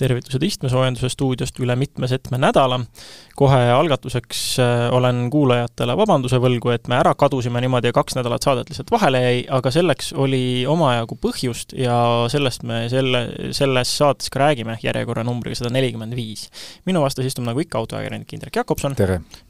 [0.00, 2.80] tervitused istmesoojenduse stuudiost üle mitme-setme nädala.
[3.40, 8.44] kohe algatuseks äh, olen kuulajatele vabanduse võlgu, et me ära kadusime niimoodi ja kaks nädalat
[8.44, 11.96] saadet lihtsalt vahele jäi, aga selleks oli omajagu põhjust ja
[12.32, 13.22] sellest me selle,
[13.56, 16.48] selles saates ka räägime järjekorranumbriga sada nelikümmend viis.
[16.84, 18.96] minu vastas istub nagu ikka autoajakirjanik Indrek Jakobson.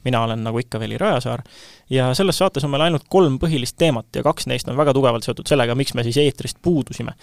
[0.03, 1.43] mina olen nagu ikka Veli Rajasaar
[1.91, 5.25] ja selles saates on meil ainult kolm põhilist teemat ja kaks neist on väga tugevalt
[5.27, 7.13] seotud sellega, miks me siis eetrist puudusime.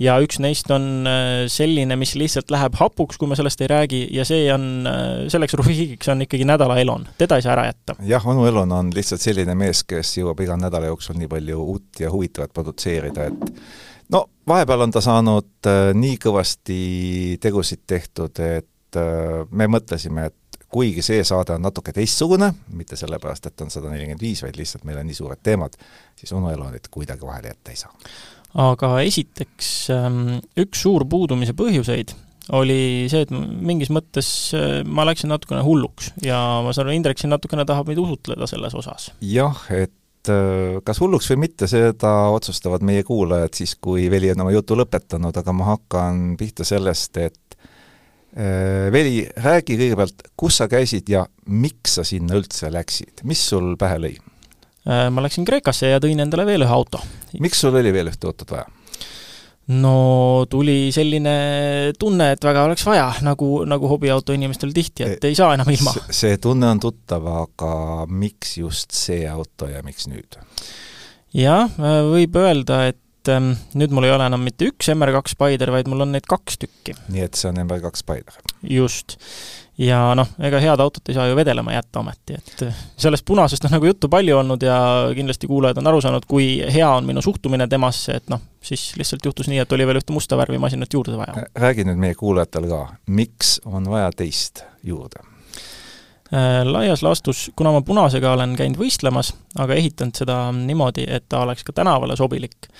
[0.00, 4.02] ja üks neist on äh, selline, mis lihtsalt läheb hapuks, kui me sellest ei räägi,
[4.16, 7.96] ja see on, äh, selleks rubriigiks on ikkagi nädala Elon, teda ei saa ära jätta.
[8.08, 12.04] jah, onu Elon on lihtsalt selline mees, kes jõuab iga nädala jooksul nii palju uut
[12.04, 13.58] ja huvitavat produtseerida, et
[14.14, 16.78] no vahepeal on ta saanud äh, nii kõvasti
[17.42, 18.70] tegusid tehtud, et
[19.50, 24.22] me mõtlesime, et kuigi see saade on natuke teistsugune, mitte sellepärast, et on sada nelikümmend
[24.22, 25.76] viis, vaid lihtsalt meil on nii suured teemad,
[26.18, 27.94] siis onu Elonit kuidagi vahele jätta ei saa.
[28.64, 30.18] aga esiteks ähm,
[30.62, 32.14] üks suur puudumise põhjuseid
[32.52, 37.20] oli see, et mingis mõttes äh, ma läksin natukene hulluks ja ma saan aru, Indrek
[37.20, 39.10] siin natukene tahab meid usutleda selles osas.
[39.24, 44.44] jah, et äh, kas hulluks või mitte, seda otsustavad meie kuulajad siis, kui Veli on
[44.44, 47.40] oma jutu lõpetanud, aga ma hakkan pihta sellest, et
[48.34, 53.76] Äh, Veli, räägi kõigepealt, kus sa käisid ja miks sa sinna üldse läksid, mis sul
[53.78, 54.14] pähe lõi?
[54.84, 56.98] Ma läksin Kreekasse ja tõin endale veel ühe auto.
[57.40, 58.66] miks sul oli veel ühte autot vaja?
[59.72, 61.36] No tuli selline
[61.98, 65.94] tunne, et väga oleks vaja, nagu, nagu hobiauto inimestel tihti, et ei saa enam ilma.
[66.10, 67.72] see tunne on tuttav, aga
[68.10, 70.40] miks just see auto ja miks nüüd?
[71.34, 71.72] jah,
[72.12, 75.88] võib öelda, et et ähm, nüüd mul ei ole enam mitte üks MR2 Spider, vaid
[75.88, 76.92] mul on neid kaks tükki.
[77.08, 78.36] nii et see on MR2 Spider?
[78.68, 79.16] just.
[79.78, 83.66] Ja noh, ega head autot ei saa ju vedelema jätta ometi, et äh, sellest punasest
[83.66, 84.78] on nagu juttu palju olnud ja
[85.16, 89.26] kindlasti kuulajad on aru saanud, kui hea on minu suhtumine temasse, et noh, siis lihtsalt
[89.26, 91.46] juhtus nii, et oli veel ühte musta värvi masinat juurde vaja.
[91.54, 95.24] räägi nüüd meie kuulajatele ka, miks on vaja teist juurde?
[96.34, 101.42] Äh, laias laastus, kuna ma punasega olen käinud võistlemas, aga ehitanud seda niimoodi, et ta
[101.44, 102.70] oleks ka tänavale sobilik,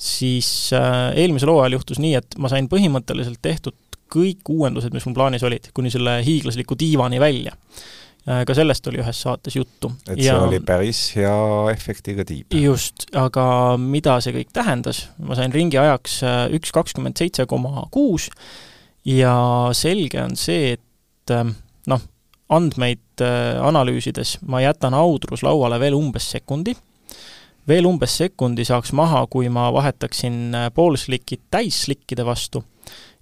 [0.00, 3.76] siis äh, eelmisel hooajal juhtus nii, et ma sain põhimõtteliselt tehtud
[4.12, 7.54] kõik uuendused, mis mul plaanis olid, kuni selle hiiglasliku diivani välja.
[8.24, 9.92] Äh, ka sellest oli ühes saates juttu.
[10.08, 11.36] et see ja, oli päris hea
[11.72, 12.54] efektiga tiib.
[12.56, 16.22] just, aga mida see kõik tähendas, ma sain ringi ajaks
[16.56, 18.30] üks kakskümmend seitse koma kuus
[19.04, 19.36] ja
[19.76, 21.36] selge on see, et
[21.86, 22.00] noh,
[22.52, 26.74] andmeid äh, analüüsides ma jätan audrus lauale veel umbes sekundi,
[27.68, 32.64] veel umbes sekundi saaks maha, kui ma vahetaksin äh, poolslikid täisslikkide vastu.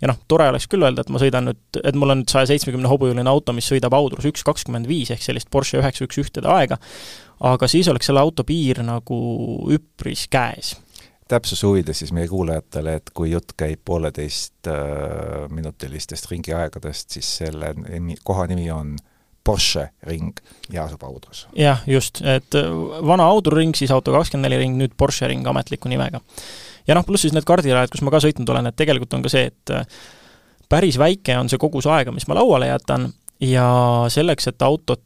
[0.03, 2.51] Ja noh, tore oleks küll öelda, et ma sõidan nüüd, et mul on nüüd saja
[2.51, 6.51] seitsmekümne hobujõuline auto, mis sõidab audrus üks kakskümmend viis ehk sellist Porsche üheksa üks ühtede
[6.53, 6.81] aega,
[7.53, 9.21] aga siis oleks selle auto piir nagu
[9.73, 10.75] üpris käes
[11.33, 18.19] täpsuse huvides siis meie kuulajatele, et kui jutt käib pooleteist äh, ringiaegadest, siis selle nimi,
[18.25, 18.97] koha nimi on
[19.45, 20.39] Porsche ring
[20.71, 21.47] ja asub Audrus.
[21.59, 22.55] jah, just, et
[23.07, 26.21] vana Audru ring, siis Auto kakskümmend neli ring, nüüd Porsche ring ametliku nimega.
[26.89, 29.33] Ja noh, pluss siis need kardirajad, kus ma ka sõitnud olen, et tegelikult on ka
[29.33, 29.87] see, et äh,
[30.69, 33.11] päris väike on see kogus aega, mis ma lauale jätan
[33.43, 33.69] ja
[34.13, 35.03] selleks, et autot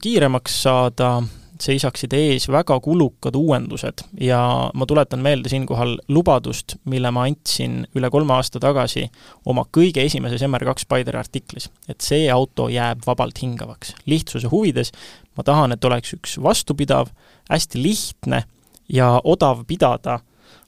[0.00, 1.22] kiiremaks saada,
[1.58, 4.40] seisaksid ees väga kulukad uuendused ja
[4.74, 9.08] ma tuletan meelde siinkohal lubadust, mille ma andsin üle kolme aasta tagasi
[9.46, 11.70] oma kõige esimeses MR2 Spideri artiklis.
[11.88, 13.94] et see auto jääb vabalt hingavaks.
[14.06, 14.92] lihtsuse huvides
[15.36, 17.10] ma tahan, et oleks üks vastupidav,
[17.50, 18.44] hästi lihtne
[18.88, 20.20] ja odav pidada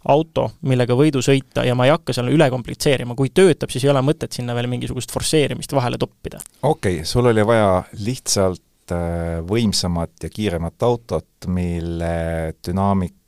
[0.09, 3.93] auto, millega võidu sõita ja ma ei hakka seal üle komplitseerima, kui töötab, siis ei
[3.93, 6.41] ole mõtet sinna veel mingisugust forsseerimist vahele toppida.
[6.63, 13.20] okei okay,, sul oli vaja lihtsalt Äh, võimsamat ja kiiremat autot, mille dünaamika,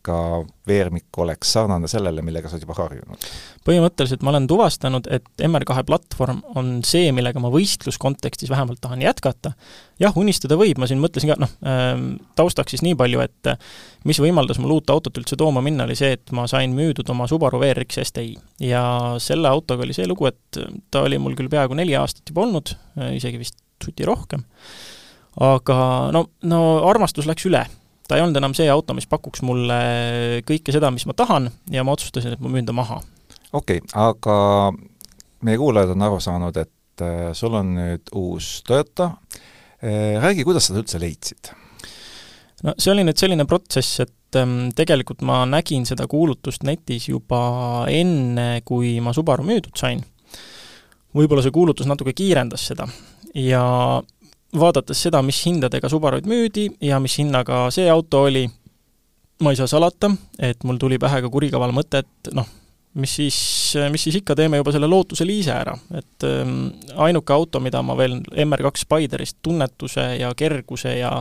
[0.66, 3.26] veermik oleks sarnane sellele, millega sa oled juba harjunud?
[3.66, 9.52] põhimõtteliselt ma olen tuvastanud, et MR2 platvorm on see, millega ma võistluskontekstis vähemalt tahan jätkata.
[10.02, 12.08] jah, unistada võib, ma siin mõtlesin ka, noh, ähm,
[12.38, 13.52] taustaks siis nii palju, et
[14.08, 17.28] mis võimaldas mul uut autot üldse tooma minna, oli see, et ma sain müüdud oma
[17.30, 18.34] Subaru WRX STi.
[18.66, 18.84] ja
[19.22, 22.74] selle autoga oli see lugu, et ta oli mul küll peaaegu neli aastat juba olnud,
[23.14, 24.42] isegi vist suti rohkem
[25.40, 25.76] aga
[26.12, 27.64] no, no armastus läks üle.
[28.12, 29.78] Ta ei olnud enam see auto, mis pakuks mulle
[30.44, 33.00] kõike seda, mis ma tahan ja ma otsustasin, et ma müün ta maha.
[33.56, 34.36] okei okay,, aga
[35.48, 39.14] meie kuulajad on aru saanud, et äh, sul on nüüd uus Toyota,
[39.80, 41.54] äh, räägi, kuidas sa ta üldse leidsid?
[42.68, 47.42] no see oli nüüd selline protsess, et ähm, tegelikult ma nägin seda kuulutust netis juba
[47.88, 50.04] enne, kui ma Subaru müüdud sain.
[51.16, 52.90] võib-olla see kuulutus natuke kiirendas seda
[53.40, 53.64] ja
[54.58, 58.46] vaadates seda, mis hindadega Subaruid müüdi ja mis hinnaga see auto oli,
[59.42, 62.48] ma ei saa salata, et mul tuli pähe ka kurikaval mõte, et noh,
[63.00, 63.38] mis siis
[63.90, 66.68] mis siis ikka, teeme juba selle Lootuse liise ära, et ähm,
[67.00, 71.16] ainuke auto, mida ma veel MR2 Spiderist tunnetuse ja kerguse ja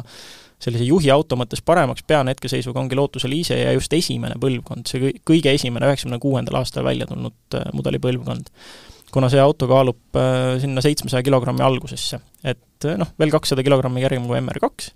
[0.61, 5.53] sellise juhiauto mõttes paremaks pean hetkeseisuga, ongi Lootuse liise ja just esimene põlvkond, see kõige
[5.55, 8.51] esimene, üheksakümne kuuendal aastal välja tulnud äh, mudeli põlvkond.
[9.13, 14.25] Kuna see auto kaalub äh, sinna seitsmesaja kilogrammi algusesse, et noh, veel kakssada kilogrammi kergem
[14.29, 14.91] kui MR2,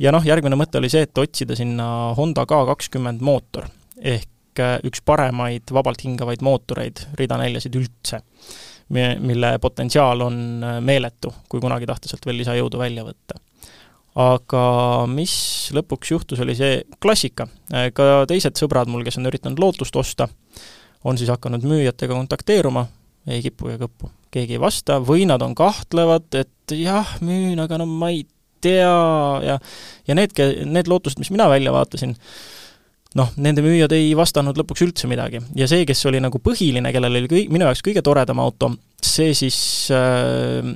[0.00, 1.86] ja noh, järgmine mõte oli see, et otsida sinna
[2.18, 3.68] Honda K kakskümmend mootor,
[4.00, 8.22] ehk äh, üks paremaid vabalt hingavaid mootoreid rida neljasid üldse,
[8.90, 13.38] mille potentsiaal on äh, meeletu, kui kunagi tahta sealt veel lisajõudu välja võtta.
[14.20, 14.62] aga
[15.06, 15.32] mis
[15.72, 17.46] lõpuks juhtus, oli see klassika.
[17.72, 20.28] Äh, ka teised sõbrad mul, kes on üritanud Lootust osta,
[21.04, 22.88] on siis hakanud müüjatega kontakteeruma,
[23.28, 24.10] ei kipu ega kõppu.
[24.30, 28.24] keegi ei vasta või nad on kahtlevad, et jah, müün, aga no ma ei
[28.62, 28.94] tea
[29.44, 29.58] ja
[30.06, 32.14] ja need, need lootused, mis mina välja vaatasin,
[33.18, 35.40] noh, nende müüjad ei vastanud lõpuks üldse midagi.
[35.56, 38.72] ja see, kes oli nagu põhiline, kellel oli kõi-, minu jaoks kõige toredam auto,
[39.02, 39.58] see siis
[39.94, 40.70] äh,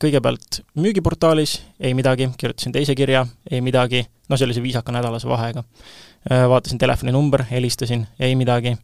[0.00, 6.46] kõigepealt müügiportaalis ei midagi, kirjutasin teise kirja, ei midagi, no sellise viisaka nädalase vahega äh,.
[6.50, 8.76] Vaatasin telefoninumber, helistasin, ei midagi.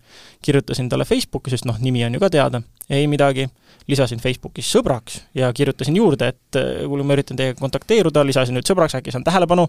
[0.42, 3.48] kirjutasin talle Facebooki, sest noh, nimi on ju ka teada, ei midagi
[3.90, 8.66] lisasin Facebookis sõbraks ja kirjutasin juurde, et äh, kuule, ma üritan teiega kontakteeruda, lisasin nüüd
[8.68, 9.68] sõbraks, äkki saan tähelepanu,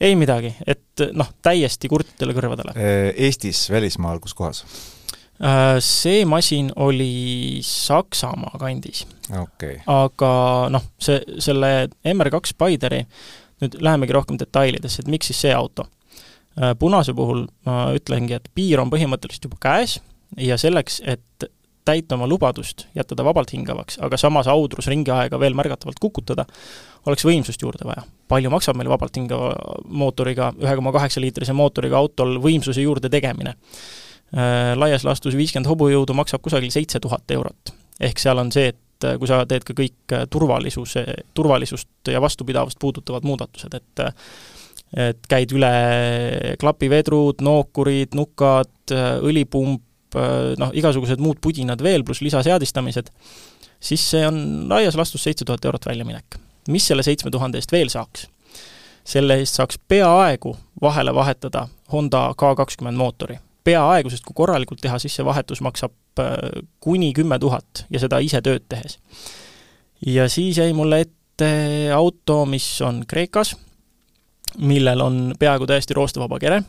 [0.00, 2.76] ei midagi, et noh, täiesti kurtidele kõrvadele.
[2.76, 4.62] Äh, Eestis, välismaal, kus kohas?
[5.40, 9.02] Äh, see masin oli Saksamaa kandis
[9.36, 9.82] okay..
[9.92, 10.30] aga
[10.72, 13.02] noh, see, selle MR2 Spideri,
[13.64, 15.90] nüüd lähemegi rohkem detailidesse, et miks siis see auto?
[16.80, 19.98] punase puhul ma ütlengi, et piir on põhimõtteliselt juba käes
[20.40, 21.44] ja selleks, et
[21.86, 26.46] täita oma lubadust, jätta ta vabalt hingavaks, aga samas audrus ringiaega veel märgatavalt kukutada,
[27.06, 28.02] oleks võimsust juurde vaja.
[28.28, 29.52] palju maksab meil vabalt hingava
[29.86, 33.54] mootoriga, ühe koma kaheksa liitrise mootoriga autol võimsuse juurde tegemine?
[34.34, 37.70] Äh, laias laastus viiskümmend hobujõudu maksab kusagil seitse tuhat eurot.
[38.00, 41.04] ehk seal on see, et äh, kui sa teed ka kõik äh, turvalisuse,
[41.34, 44.06] turvalisust ja vastupidavust puudutavad muudatused, et
[44.96, 45.70] et käid üle
[46.62, 48.92] klapivedrud, nookurid, nukad,
[49.26, 49.82] õlipump,
[50.58, 53.10] noh, igasugused muud pudinad veel, pluss lisaseadistamised,
[53.80, 54.38] siis see on
[54.70, 56.38] laias laastus seitse tuhat eurot väljaminek.
[56.68, 58.26] mis selle seitsme tuhande eest veel saaks?
[59.06, 63.38] selle eest saaks peaaegu vahele vahetada Honda K kakskümmend mootori.
[63.64, 65.92] peaaegu, sest kui korralikult teha, siis see vahetus maksab
[66.22, 68.98] äh, kuni kümme tuhat ja seda ise tööd tehes.
[70.06, 73.56] ja siis jäi mulle ette auto, mis on Kreekas,
[74.58, 76.62] millel on peaaegu täiesti roostevaba kere,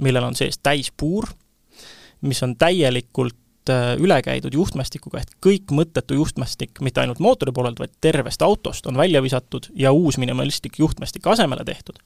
[0.00, 1.28] millel on sees täispuur
[2.20, 7.80] mis on täielikult äh, üle käidud juhtmestikuga, ehk kõik mõttetu juhtmestik, mitte ainult mootori poolelt,
[7.82, 11.98] vaid tervest autost on välja visatud ja uus minimalistlik juhtmestik asemele tehtud.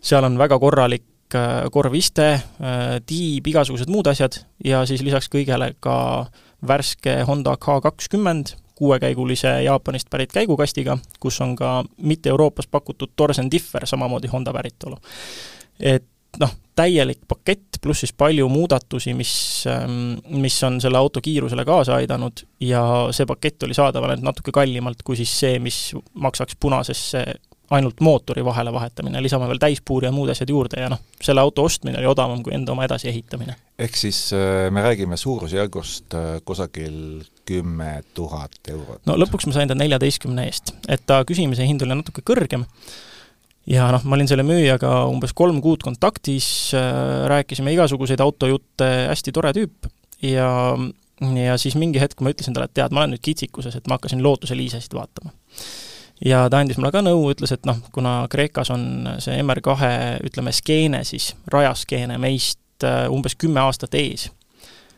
[0.00, 5.74] seal on väga korralik äh, korviste, äh, tiib, igasugused muud asjad ja siis lisaks kõigele
[5.80, 6.26] ka
[6.66, 13.50] värske Honda K kakskümmend, kuuekäigulise Jaapanist pärit käigukastiga, kus on ka mitte Euroopas pakutud Torsen
[13.50, 14.96] Differ, samamoodi Honda päritolu.
[15.80, 16.04] et
[16.40, 19.34] noh, täielik pakett, pluss siis palju muudatusi, mis,
[19.70, 22.84] ähm, mis on selle auto kiirusele kaasa aidanud ja
[23.14, 25.80] see pakett oli saadaval ainult natuke kallimalt kui siis see, mis
[26.14, 27.24] maksaks punasesse
[27.70, 31.64] ainult mootori vahele vahetamine, lisame veel täispuuri ja muud asjad juurde ja noh, selle auto
[31.64, 33.56] ostmine oli odavam kui enda oma edasiehitamine.
[33.78, 39.00] ehk siis äh, me räägime suurusjärgust äh, kusagil kümme tuhat eurot?
[39.06, 42.66] no lõpuks ma sain ta neljateistkümne eest, et ta küsimise hind oli natuke kõrgem
[43.70, 49.32] ja noh, ma olin selle müüjaga umbes kolm kuud kontaktis äh,, rääkisime igasuguseid autojutte, hästi
[49.34, 49.88] tore tüüp
[50.24, 50.50] ja
[51.44, 53.98] ja siis mingi hetk ma ütlesin talle, et tead, ma olen nüüd kitsikuses, et ma
[53.98, 55.32] hakkasin Lootuse liisesid vaatama.
[56.24, 59.90] ja ta andis mulle ka nõu, ütles, et noh, kuna Kreekas on see MR2
[60.28, 64.28] ütleme, skeene siis, rajaskeene meist äh, umbes kümme aastat ees,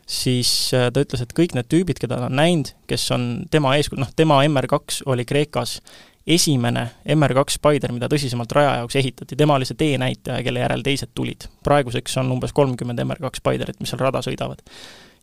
[0.07, 3.75] siis äh, ta ütles, et kõik need tüübid, keda ta on näinud, kes on tema
[3.77, 5.79] eeskuju, noh, tema MR2 oli Kreekas
[6.27, 11.13] esimene MR2 Spider, mida tõsisemalt raja jaoks ehitati, tema oli see teenäitaja, kelle järel teised
[11.15, 11.47] tulid.
[11.63, 14.59] praeguseks on umbes kolmkümmend MR2 Spiderit, mis seal rada sõidavad.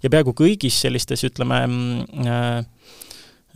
[0.02, 2.56] ja peaaegu kõigis sellistes, ütleme mm, äh,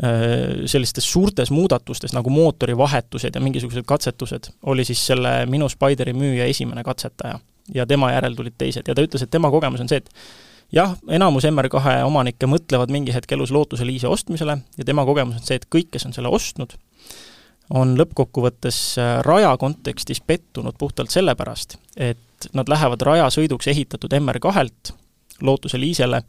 [0.05, 6.45] äh, sellistes suurtes muudatustes nagu mootorivahetused ja mingisugused katsetused, oli siis selle minu Spideri müüja
[6.45, 7.40] esimene katsetaja.
[7.75, 10.11] ja tema järel tulid teised ja ta ütles, et tema kogemus on see, et
[10.73, 15.49] jah, enamus MR2 omanikke mõtlevad mingi hetk elus lootuse liise ostmisele ja tema kogemus on
[15.49, 16.76] see, et kõik, kes on selle ostnud,
[17.75, 24.95] on lõppkokkuvõttes äh, raja kontekstis pettunud puhtalt sellepärast, et nad lähevad rajasõiduks ehitatud MR2-lt
[25.43, 26.23] Lootuse liisele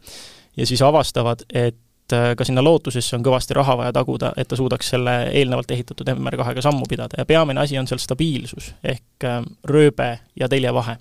[0.56, 4.58] ja siis avastavad, et äh, ka sinna Lootusesse on kõvasti raha vaja taguda, et ta
[4.58, 9.40] suudaks selle eelnevalt ehitatud MR2-ga sammu pidada ja peamine asi on seal stabiilsus ehk äh,
[9.64, 10.98] rööbe ja teljevahe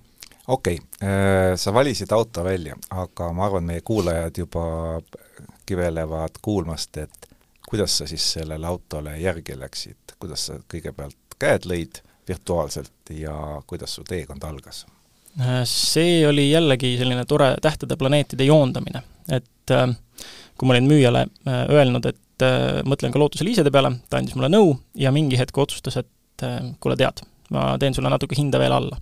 [0.48, 4.64] okei okay., sa valisid auto välja, aga ma arvan, meie kuulajad juba
[5.70, 7.29] kivelevad kuulmast, et
[7.70, 13.36] kuidas sa siis sellele autole järgi läksid, kuidas sa kõigepealt käed lõid virtuaalselt ja
[13.68, 14.86] kuidas su teekond algas?
[15.70, 19.86] see oli jällegi selline tore tähtede planeetide joondamine, et äh,
[20.58, 24.36] kui ma olin müüjale äh, öelnud, et äh, mõtlen ka lootuse liisede peale, ta andis
[24.36, 26.46] mulle nõu ja mingi hetk otsustas, et
[26.80, 27.22] kuule, tead,
[27.54, 28.98] ma teen sulle natuke hinda veel alla.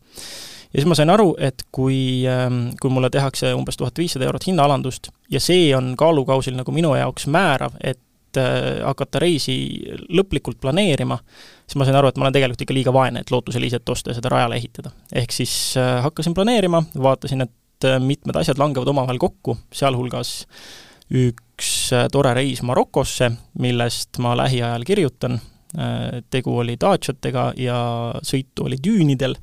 [0.74, 4.50] ja siis ma sain aru, et kui, ähm, kui mulle tehakse umbes tuhat viissada eurot
[4.50, 8.02] hinnaalandust ja see on kaalukausil nagu minu jaoks määrav, et
[8.84, 9.56] hakata reisi
[10.14, 11.18] lõplikult planeerima,
[11.66, 14.12] siis ma sain aru, et ma olen tegelikult ikka liiga vaene, et Lootuse liiset osta
[14.12, 14.92] ja seda rajale ehitada.
[15.14, 15.54] ehk siis
[16.04, 20.48] hakkasin planeerima, vaatasin, et mitmed asjad langevad omavahel kokku, sealhulgas
[21.14, 25.40] üks äh, tore reis Marokosse, millest ma lähiajal kirjutan,
[25.78, 27.80] äh, tegu oli daatšatega ja
[28.26, 29.38] sõitu oli düünidel,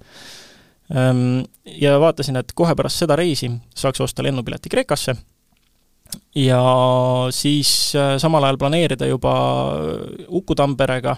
[0.94, 5.16] ähm, ja vaatasin, et kohe pärast seda reisi saaks osta lennupileti Kreekasse
[6.38, 6.62] ja
[7.34, 9.34] siis äh, samal ajal planeerida juba
[10.28, 11.16] Uku Tamperega,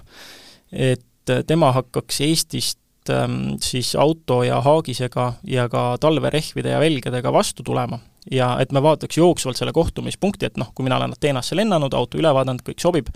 [0.72, 7.66] et tema hakkaks Eestist ähm, siis auto ja haagisega ja ka talverehvide ja velgedega vastu
[7.66, 7.98] tulema
[8.30, 12.18] ja et me vaataks jooksvalt selle kohtumispunkti, et noh, kui mina olen Ateenasse lennanud, auto
[12.18, 13.10] üle vaadanud, kõik sobib,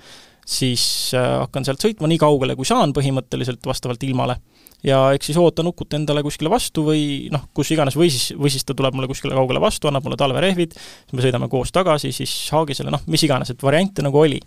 [0.46, 0.84] siis
[1.16, 4.38] äh, hakkan sealt sõitma nii kaugele, kui saan põhimõtteliselt, vastavalt ilmale.
[4.86, 8.52] Ja eks siis ootan Ukut endale kuskile vastu või noh, kus iganes, või siis, või
[8.52, 12.12] siis ta tuleb mulle kuskile kaugele vastu, annab mulle talverehvid, siis me sõidame koos tagasi
[12.16, 14.40] siis Haagisele, noh, mis iganes, et variante nagu oli.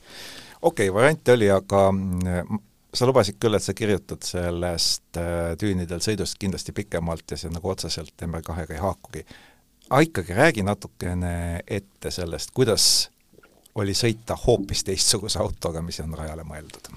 [0.61, 2.61] okei okay,, variante oli, aga mm,
[2.93, 7.73] sa lubasid küll, et sa kirjutad sellest äh, tüünidel sõidust kindlasti pikemalt ja see nagu
[7.73, 9.25] otseselt MR2-ga ei haakugi
[9.89, 13.09] aga ikkagi räägi natukene ette sellest, kuidas
[13.75, 16.89] oli sõita hoopis teistsuguse autoga, mis on rajale mõeldud?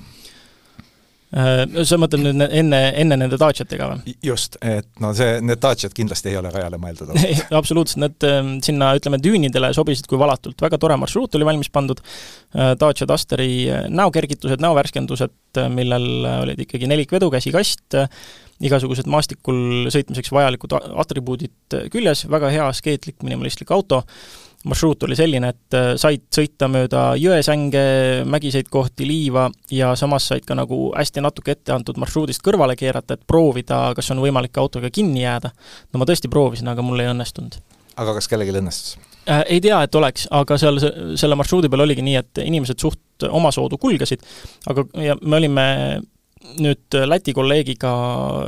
[1.34, 4.12] Äh, sa mõtled nüüd enne, enne nende Daciatega või?
[4.22, 7.10] just, et no see, need Daciat kindlasti ei ole rajale mõeldud
[7.60, 11.98] absoluutselt, need ähm, sinna ütleme, düünidele sobisid kui valatult, väga tore marsruut oli valmis pandud,
[12.54, 15.34] äh, Dacia Dusteri äh, näokergitused, näovärskendused,
[15.74, 16.08] millel
[16.44, 17.98] olid ikkagi nelikvedu, käsikast,
[18.62, 24.04] igasugused maastikul sõitmiseks vajalikud atribuudid küljes, väga hea, askeetlik, minimalistlik auto,
[24.66, 27.82] marsruut oli selline, et äh, said sõita mööda jõesänge,
[28.28, 33.16] mägiseid kohti, liiva ja samas said ka nagu hästi natuke ette antud marsruudist kõrvale keerata,
[33.16, 35.52] et proovida, kas on võimalik autoga kinni jääda.
[35.92, 37.60] no ma tõesti proovisin, aga mul ei õnnestunud.
[37.96, 39.44] aga kas kellelgi õnnestus äh,?
[39.56, 40.82] Ei tea, et oleks, aga seal
[41.18, 44.22] selle marsruudi peal oligi nii, et inimesed suht omasoodu kulgesid,
[44.70, 45.66] aga, ja me olime
[46.62, 47.90] nüüd Läti kolleegiga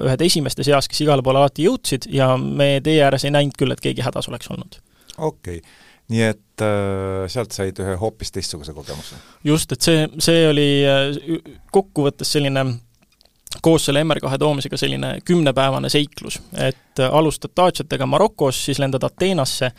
[0.06, 3.74] ühed esimeste seas, kes igale poole alati jõudsid ja me tee ääres ei näinud küll,
[3.74, 4.80] et keegi hädas oleks olnud.
[5.16, 9.18] okei okay., nii et äh, sealt said ühe hoopis teistsuguse kogemuse?
[9.44, 11.40] just, et see, see oli äh,
[11.74, 12.64] kokkuvõttes selline
[13.64, 19.70] koos selle MR2 toomisega selline kümnepäevane seiklus, et äh, alustad Daciatega Marokos, siis lendad Ateenasse,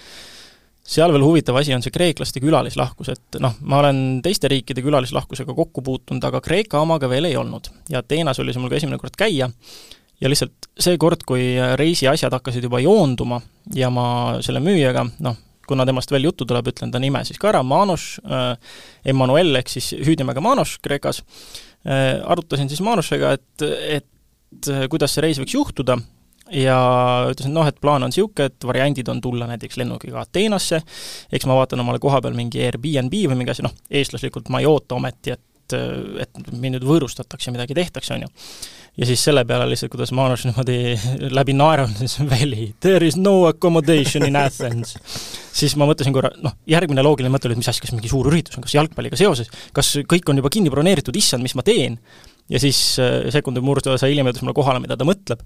[0.89, 5.53] seal veel huvitav asi on see kreeklaste külalislahkus, et noh, ma olen teiste riikide külalislahkusega
[5.57, 7.69] kokku puutunud, aga Kreeka omaga veel ei olnud.
[7.89, 9.49] ja Ateenas oli see mul ka esimene kord käia,
[10.21, 13.41] ja lihtsalt see kord, kui reisi asjad hakkasid juba joonduma
[13.75, 15.37] ja ma selle müüjaga, noh,
[15.69, 18.53] kuna temast veel juttu tuleb, ütlen ta nime siis ka ära, Manos äh,,
[19.13, 21.23] Emmanuel ehk siis hüüdnimega Manos Kreekas
[21.85, 23.67] äh,, arutasin siis Manosega, et,
[23.99, 25.99] et kuidas see reis võiks juhtuda
[26.55, 26.77] ja
[27.29, 30.81] ütlesin, noh, et plaan on niisugune, et variandid on tulla näiteks lennukiga Ateenasse,
[31.31, 34.69] eks ma vaatan omale koha peal mingi Airbnb või mingi asi, noh, eestlaslikult ma ei
[34.69, 38.29] oota ometi, et et mind nüüd võõrustatakse, midagi tehtakse, on ju.
[38.99, 44.27] Ja siis selle peale lihtsalt, kuidas Manus niimoodi läbi naeranud, Veli, there is no accommodation
[44.27, 44.97] in Athens.
[45.55, 48.27] siis ma mõtlesin korra, noh, järgmine loogiline mõte oli, et mis asi, kas mingi suur
[48.31, 51.99] üritus on, kas jalgpalliga seoses, kas kõik on juba kinni broneeritud, issand, mis ma teen?
[52.49, 52.77] ja siis
[53.29, 55.43] sekundi murdu osa hiljem jõudis mulle kohale, mida ta mõtleb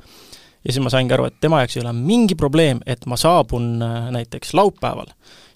[0.64, 3.76] ja siis ma saingi aru, et tema jaoks ei ole mingi probleem, et ma saabun
[3.84, 5.12] äh, näiteks laupäeval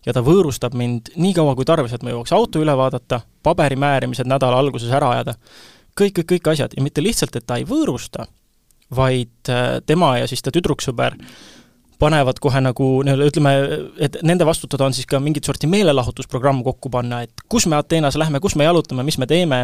[0.05, 4.27] ja ta võõrustab mind nii kaua kui tarvis, et ma jõuaks auto üle vaadata, paberimäärimised
[4.27, 5.35] nädala alguses ära ajada,
[5.97, 6.73] kõik, kõik, kõik asjad.
[6.77, 8.27] Ja mitte lihtsalt, et ta ei võõrusta,
[8.95, 11.17] vaid äh, tema ja siis ta tüdruksõber
[11.99, 13.53] panevad kohe nagu nii-öelda ütleme,
[14.05, 18.17] et nende vastutada on siis ka mingit sorti meelelahutusprogramm kokku panna, et kus me Ateenas
[18.19, 19.63] lähme, kus me jalutame, mis me teeme,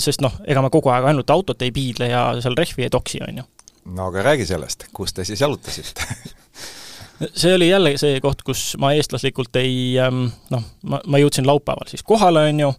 [0.00, 3.20] sest noh, ega me kogu aeg ainult autot ei piidle ja seal rehvi ei toksi,
[3.28, 3.46] on ju.
[3.94, 6.08] No aga räägi sellest, kus te siis jalutasite?
[7.36, 11.86] See oli jälle see koht, kus ma eestlaslikult ei ähm, noh, ma, ma jõudsin laupäeval
[11.86, 12.70] siis kohale, on ju,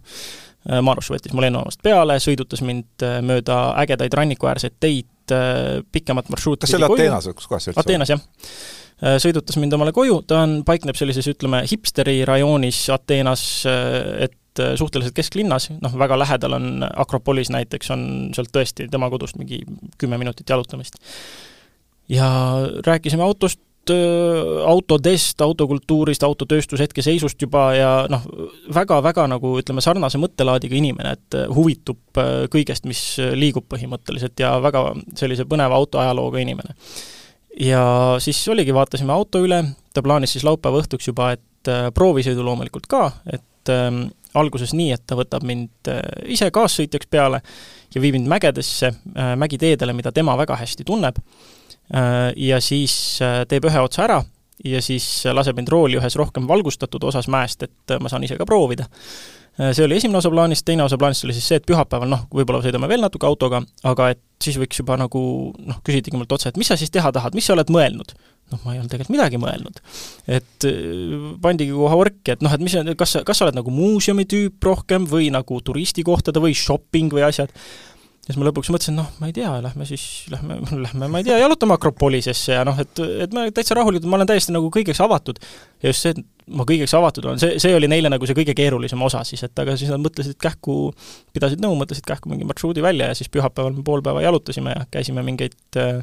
[0.70, 6.32] äh, Marus võttis mu lennujaamast peale, sõidutas mind äh, mööda ägedaid rannikuäärseid teid, äh, pikemat
[6.32, 8.26] marsruuti kas see oli Ateenas või kus kohas see üldse Ateenas, jah.
[9.20, 15.14] Sõidutas mind omale koju, ta on, paikneb sellises, ütleme, hipsteri rajoonis Ateenas, et et suhteliselt
[15.16, 18.06] kesklinnas, noh, väga lähedal on Akropolis näiteks, on
[18.36, 19.62] sealt tõesti tema kodust mingi
[20.00, 20.96] kümme minutit jalutamist.
[22.08, 22.26] ja
[22.86, 23.60] rääkisime autost,
[24.66, 28.24] autodest, autokultuurist, autotööstuse hetkeseisust juba ja noh,
[28.74, 32.20] väga-väga nagu ütleme, sarnase mõttelaadiga inimene, et huvitub
[32.52, 33.02] kõigest, mis
[33.38, 34.88] liigub põhimõtteliselt ja väga
[35.18, 36.76] sellise põneva autoajalooga inimene.
[37.60, 37.82] ja
[38.22, 39.62] siis oligi, vaatasime auto üle,
[39.94, 45.02] ta plaanis siis laupäeva õhtuks juba, et proovisõidu loomulikult ka, et ähm, alguses nii, et
[45.06, 45.90] ta võtab mind
[46.28, 47.40] ise kaassõitjaks peale
[47.94, 51.18] ja viib mind mägedesse äh,, mägiteedele, mida tema väga hästi tunneb
[52.36, 54.20] ja siis äh, teeb ühe otsa ära
[54.64, 58.38] ja siis laseb mind rooli ühes rohkem valgustatud osas mäest, et äh, ma saan ise
[58.40, 58.88] ka proovida
[59.56, 62.26] Äh, see oli esimene osa plaanist, teine osa plaanist oli siis see, et pühapäeval noh,
[62.28, 65.20] võib-olla sõidame veel natuke autoga, aga et siis võiks juba nagu
[65.56, 68.12] noh, küsitigi mult otse, et mis sa siis teha tahad, mis sa oled mõelnud?
[68.52, 69.80] noh, ma ei olnud tegelikult midagi mõelnud.
[70.28, 73.72] et äh, pandigi kohe orki, et noh, et mis, kas sa, kas sa oled nagu
[73.72, 77.95] muuseumi tüüp rohkem või nagu turistikohtade või shopping või asjad, ja
[78.26, 81.38] siis ma lõpuks mõtlesin, noh, ma ei tea, lähme siis, lähme, lähme, ma ei tea,
[81.40, 85.38] jalutame Akropolisesse ja noh, et, et ma täitsa rahulikult, ma olen täiesti nagu kõigeks avatud.
[85.82, 88.54] ja just see, et ma kõigeks avatud olen, see, see oli neile nagu see kõige
[88.58, 90.90] keerulisem osa siis, et aga siis nad mõtlesid kähku,
[91.34, 94.84] pidasid nõu, mõtlesid kähku mingi marsruudi välja ja siis pühapäeval me pool päeva jalutasime ja
[94.90, 96.02] käisime mingeid äh,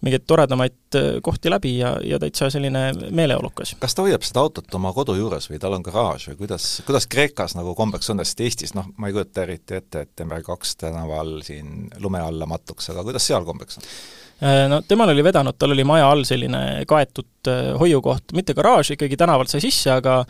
[0.00, 3.74] mingeid toredamaid äh, kohti läbi ja, ja täitsa selline meeleolukas.
[3.80, 7.08] kas ta hoiab seda autot oma kodu juures või tal on garaaž või kuidas, kuidas
[7.10, 11.36] Kreekas nagu kombeks on, sest Eestis noh, ma ei kujuta eriti ette, et MR2 tänaval
[11.46, 13.92] siin lume alla mattuks, aga kuidas seal kombeks on?
[14.40, 18.94] Äh, no temal oli vedanud, tal oli maja all selline kaetud äh, hoiukoht, mitte garaaž,
[18.96, 20.22] ikkagi tänavalt sai sisse, aga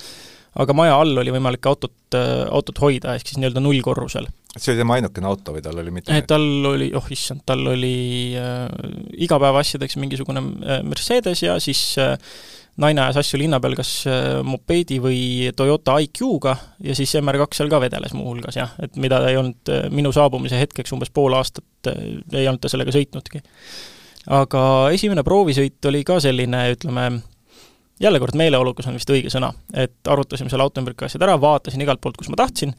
[0.59, 1.95] aga maja all oli võimalik autot,
[2.51, 4.27] autot hoida, ehk siis nii-öelda nullkorrusel
[4.59, 6.15] see oli tema ainukene auto või tal oli mitu?
[6.27, 8.65] tal oli, oh issand, tal oli äh,
[9.27, 12.17] igapäevaasjadeks mingisugune äh, Mercedes ja siis äh,
[12.81, 15.21] naine ajas asju linna peal kas äh, mopeedi või
[15.57, 19.87] Toyota IQ-ga ja siis MR2 seal ka vedeles muuhulgas jah, et mida ei olnud äh,
[19.95, 23.43] minu saabumise hetkeks umbes pool aastat äh,, ei olnud ta sellega sõitnudki.
[24.41, 24.63] aga
[24.95, 27.07] esimene proovisõit oli ka selline, ütleme,
[28.01, 31.41] jälle kord meeleolukas on vist õige sõna, et arutasime selle auto ümber kõik asjad ära,
[31.41, 32.75] vaatasin igalt poolt, kus ma tahtsin,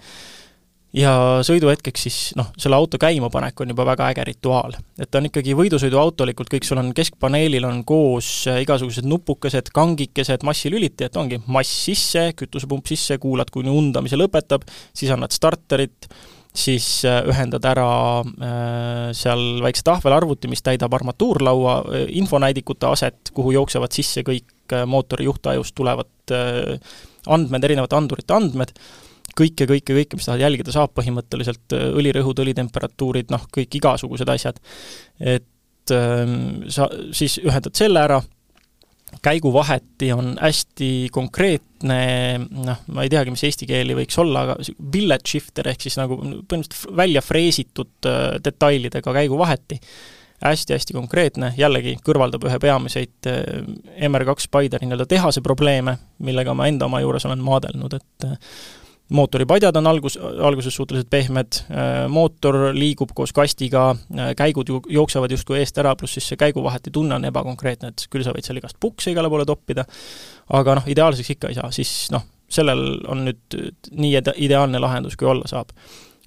[0.95, 1.11] ja
[1.45, 4.75] sõiduhetkeks siis noh, selle auto käimapanek on juba väga äge rituaal.
[4.99, 10.43] et ta on ikkagi võidusõiduautolikult, kõik sul on keskpaneelil on koos äh, igasugused nupukesed, kangikesed,
[10.47, 16.09] massilüliti, et ongi mass sisse, kütusepump sisse, kuulad, kuni undamise lõpetab, siis annad starterit,
[16.51, 21.81] siis äh, ühendad ära äh, seal väikse tahvelarvuti, mis täidab armatuurlaua
[22.19, 24.51] infonäidikute aset, kuhu jooksevad sisse kõik
[24.89, 26.75] mootori juhtajust tulevad äh,
[27.31, 28.75] andmed, erinevate andurite andmed
[29.37, 34.59] kõike, kõike, kõike, mis tahad jälgida saab põhimõtteliselt, äh, õlirõhud, õlitemperatuurid, noh, kõik igasugused asjad.
[35.19, 38.21] et ähm, sa siis ühendad selle ära,
[39.21, 41.99] käiguvaheti on hästi konkreetne,
[42.39, 44.55] noh, ma ei teagi, mis eesti keeli võiks olla, aga
[44.93, 49.79] billet shifter ehk siis nagu põhimõtteliselt välja freesitud äh, detailidega käiguvaheti
[50.41, 53.41] hästi-hästi konkreetne, jällegi kõrvaldab ühe peamiseid äh,
[54.09, 58.29] MR2 Spideri nii-öelda tehase probleeme, millega ma enda oma juures olen maadelnud, et
[59.11, 63.91] mootoripadjad on algus, alguses suhteliselt pehmed, äh, mootor liigub koos kastiga,
[64.37, 68.25] käigud ju jooksevad justkui eest ära, pluss siis see käiguvaheti tunne on ebakonkreetne, et küll
[68.25, 69.85] sa võid seal igast pukse igale poole toppida,
[70.57, 73.59] aga noh, ideaalseks ikka ei saa, siis noh, sellel on nüüd
[73.91, 75.75] nii ide-, ideaalne lahendus, kui olla saab.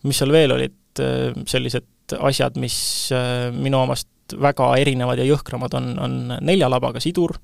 [0.05, 1.03] mis seal veel olid
[1.49, 2.77] sellised asjad, mis
[3.57, 6.15] minu omast väga erinevad ja jõhkramad on, on
[6.45, 7.37] nelja labaga sidur,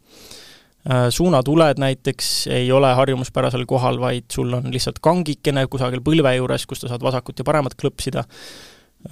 [0.89, 6.65] Äh, suunatuled näiteks ei ole harjumuspärasel kohal, vaid sul on lihtsalt kangikene kusagil põlve juures,
[6.65, 8.23] kus sa saad vasakut ja paremat klõpsida,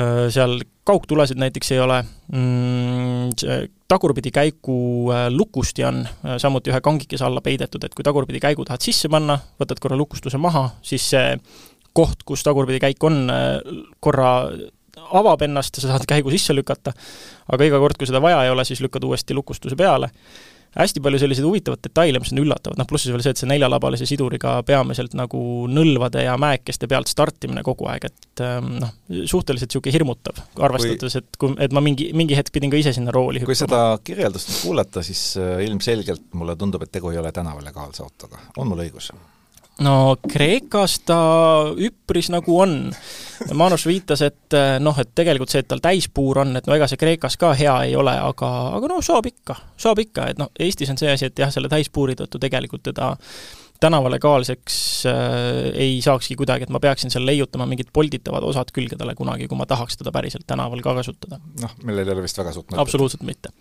[0.00, 1.98] äh, seal kaugtulesid näiteks ei ole,
[2.32, 3.36] mm,
[3.84, 4.78] tagurpidi käigu
[5.12, 6.06] äh, lukusti on
[6.40, 10.40] samuti ühe kangikese alla peidetud, et kui tagurpidi käigu tahad sisse panna, võtad korra lukustuse
[10.40, 11.36] maha, siis see
[11.92, 13.26] koht, kus tagurpidi käik on,
[14.00, 14.32] korra
[15.20, 16.94] avab ennast ja sa saad käigu sisse lükata,
[17.52, 20.12] aga iga kord, kui seda vaja ei ole, siis lükkad uuesti lukustuse peale
[20.76, 23.48] hästi palju selliseid huvitavaid detaile, mis on üllatavad, noh pluss siis veel see, et see
[23.50, 25.40] neljalabalise siduriga peamiselt nagu
[25.72, 31.40] nõlvade ja mäekeste pealt startimine kogu aeg, et ähm, noh, suhteliselt niisugune hirmutav, arvestades, et
[31.40, 33.54] kui, et ma mingi, mingi hetk pidin ka ise sinna rooli hüppama.
[33.54, 38.40] kui seda kirjeldust kuulata, siis äh, ilmselgelt mulle tundub, et tegu ei ole tänavalegaalse autoga,
[38.56, 39.12] on mul õigus?
[39.84, 41.18] No Kreekas ta
[41.74, 42.76] üpris nagu on.
[43.54, 46.88] Manus viitas, et eh, noh, et tegelikult see, et tal täispuur on, et no ega
[46.90, 50.50] see Kreekas ka hea ei ole, aga, aga no saab ikka, saab ikka, et noh,
[50.58, 53.12] Eestis on see asi, et jah, selle täispuuri tõttu tegelikult teda
[53.78, 59.46] tänavalegaalseks äh, ei saakski kuidagi, et ma peaksin seal leiutama mingid polditavad osad külgedele kunagi,
[59.46, 61.38] kui ma tahaks teda päriselt tänaval ka kasutada.
[61.62, 62.82] noh, millel ei ole vist väga suurt mõtet.
[62.82, 63.54] absoluutselt mitte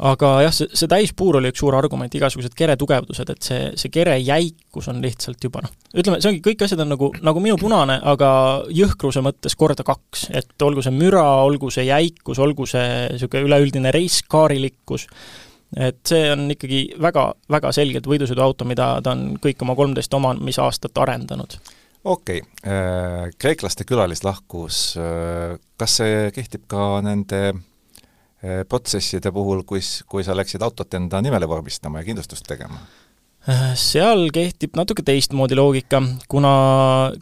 [0.00, 3.92] aga jah, see, see täispuur oli üks suur argument, igasugused kere tugevdused, et see, see
[3.92, 7.58] kere jäikus on lihtsalt juba noh, ütleme, see ongi, kõik asjad on nagu, nagu minu
[7.60, 8.30] punane, aga
[8.74, 13.92] jõhkruse mõttes korda kaks, et olgu see müra, olgu see jäikus, olgu see niisugune üleüldine
[13.96, 15.06] reiskaarilikkus,
[15.76, 21.04] et see on ikkagi väga, väga selgelt võidusõiduauto, mida ta on kõik oma kolmteist omamisaastat
[21.04, 21.58] arendanud.
[22.04, 27.50] okei okay., äh, kreeklaste külalislahkus, äh, kas see kehtib ka nende
[28.40, 32.80] protsesside puhul, kus, kui sa läksid autot enda nimele vormistama ja kindlustust tegema?
[33.80, 36.50] seal kehtib natuke teistmoodi loogika, kuna,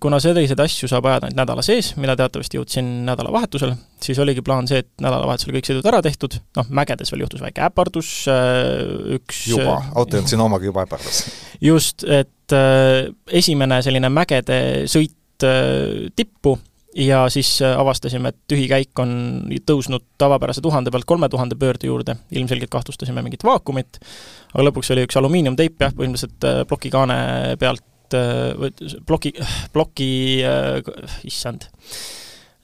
[0.03, 4.67] kuna selliseid asju saab ajada ainult nädala sees, mina teatavasti jõudsin nädalavahetusel, siis oligi plaan
[4.71, 9.45] see, et nädalavahetusel kõik sõidud ära tehtud, noh, mägedes veel juhtus väike äpardus, äh, üks
[9.53, 11.23] juba, auto ei olnud sinu omagi juba äpardas?
[11.71, 14.59] just, et äh, esimene selline mägede
[14.91, 16.59] sõit äh, tippu
[16.97, 19.11] ja siis avastasime, et tühikäik on
[19.67, 24.01] tõusnud tavapärase tuhande pealt kolme tuhande pöörde juurde, ilmselgelt kahtlustasime mingit vaakumit,
[24.55, 27.19] aga lõpuks oli üks alumiiniumteip jah, põhimõtteliselt äh, plokikaane
[27.61, 29.35] pealt äh, ploki,
[29.73, 30.11] ploki,
[30.49, 30.81] äh,
[31.29, 31.69] issand,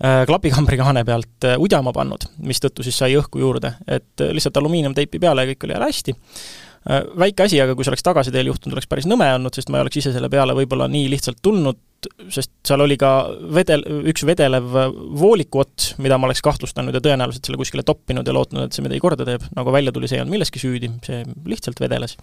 [0.04, 5.52] klapikambri kaane pealt udjama pannud, mistõttu siis sai õhku juurde, et lihtsalt alumiiniumteipi peale ja
[5.52, 6.14] kõik oli jälle hästi.
[7.22, 9.84] Väike asi, aga kui see oleks tagasiteel juhtunud, oleks päris nõme olnud, sest ma ei
[9.86, 11.78] oleks ise selle peale võib-olla nii lihtsalt tulnud,
[12.32, 13.10] sest seal oli ka
[13.54, 14.68] vedel, üks vedelev
[15.18, 18.84] vooliku ots, mida ma oleks kahtlustanud ja tõenäoliselt selle kuskile toppinud ja lootnud, et see
[18.84, 22.16] midagi korda teeb, nagu välja tuli, see ei olnud milleski süüdi, see lihtsalt vedeles.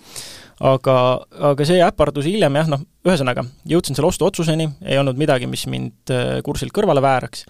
[0.71, 0.97] aga,
[1.51, 6.13] aga see äpardus hiljem jah, noh, ühesõnaga, jõudsin selle ostuotsuseni, ei olnud midagi, mis mind
[6.13, 7.47] äh, kursilt kõrvale vääraks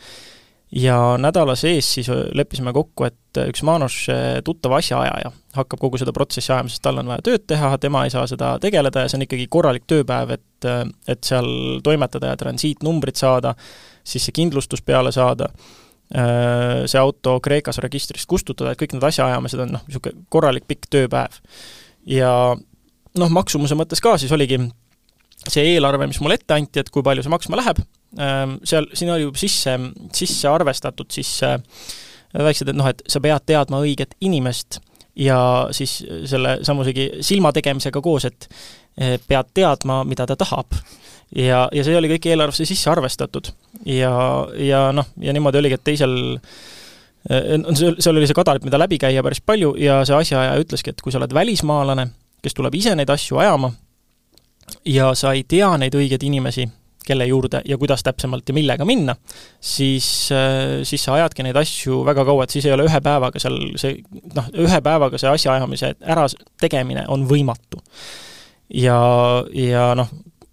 [0.71, 6.53] ja nädala sees siis leppisime kokku, et üks Maanoše tuttav asjaajaja hakkab kogu seda protsessi
[6.53, 9.25] ajama, sest tal on vaja tööd teha, tema ei saa seda tegeleda ja see on
[9.27, 10.67] ikkagi korralik tööpäev, et
[11.11, 13.55] et seal toimetada ja transiitnumbrid saada,
[14.03, 15.49] siis see kindlustus peale saada,
[16.11, 21.39] see auto Kreekas registrist kustutada, et kõik need asjaajamised on noh, niisugune korralik pikk tööpäev.
[22.07, 22.31] ja
[23.17, 24.61] noh, maksumuse mõttes ka siis oligi
[25.49, 27.81] see eelarve, mis mulle ette anti, et kui palju see maksma läheb,
[28.17, 29.77] seal, siin oli juba sisse,
[30.15, 31.59] sisse arvestatud siis äh,
[32.37, 34.81] väiksed, et noh, et sa pead teadma õiget inimest
[35.15, 40.75] ja siis selle samusegi silma tegemisega koos, et äh, pead teadma, mida ta tahab.
[41.35, 43.51] ja, ja see oli kõik eelarvesse sisse arvestatud.
[43.85, 44.13] ja,
[44.57, 49.23] ja noh, ja niimoodi oligi, et teisel äh, seal, oli see kadalipp, mida läbi käia
[49.23, 52.07] päris palju ja see asjaajaja ütleski, et kui sa oled välismaalane,
[52.41, 53.71] kes tuleb ise neid asju ajama,
[54.85, 56.67] ja sa ei tea neid õigeid inimesi,
[57.05, 59.15] kelle juurde ja kuidas täpsemalt ja millega minna,
[59.59, 63.41] siis, äh, siis sa ajadki neid asju väga kaua, et siis ei ole ühe päevaga
[63.41, 64.01] seal see
[64.35, 66.27] noh, ühe päevaga see asjaajamise ära
[66.61, 67.81] tegemine on võimatu.
[68.73, 68.99] ja,
[69.53, 70.11] ja noh,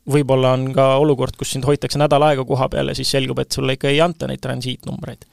[0.08, 3.52] võib-olla on ka olukord, kus sind hoitakse nädal aega koha peal ja siis selgub, et
[3.52, 5.26] sulle ikka ei anta neid transiitnumbreid.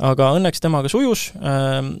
[0.00, 1.92] aga õnneks temaga sujus, ähm,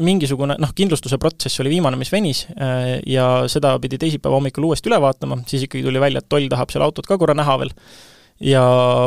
[0.00, 4.90] mingisugune noh, kindlustuse protsess oli viimane, mis venis äh, ja seda pidi teisipäeva hommikul uuesti
[4.90, 7.74] üle vaatama, siis ikkagi tuli välja, et toll tahab seal autot ka korra näha veel.
[8.42, 8.62] ja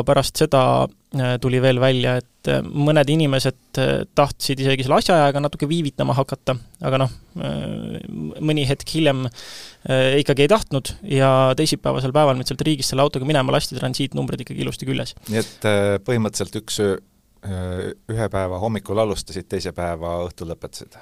[0.06, 3.80] pärast seda äh, tuli veel välja, et äh, mõned inimesed
[4.16, 9.26] tahtsid isegi selle asjaajaga natuke viivitama hakata, aga noh, mõni hetk hiljem
[10.16, 14.64] ikkagi ei tahtnud ja teisipäevasel päeval nüüd sealt riigist selle autoga minema lasti, transiitnumbrid ikkagi
[14.64, 15.12] ilusti küljes.
[15.28, 15.68] nii et
[16.06, 16.96] põhimõtteliselt üks öö
[17.44, 20.96] ühe päeva hommikul alustasid, teise päeva õhtul lõpetasid?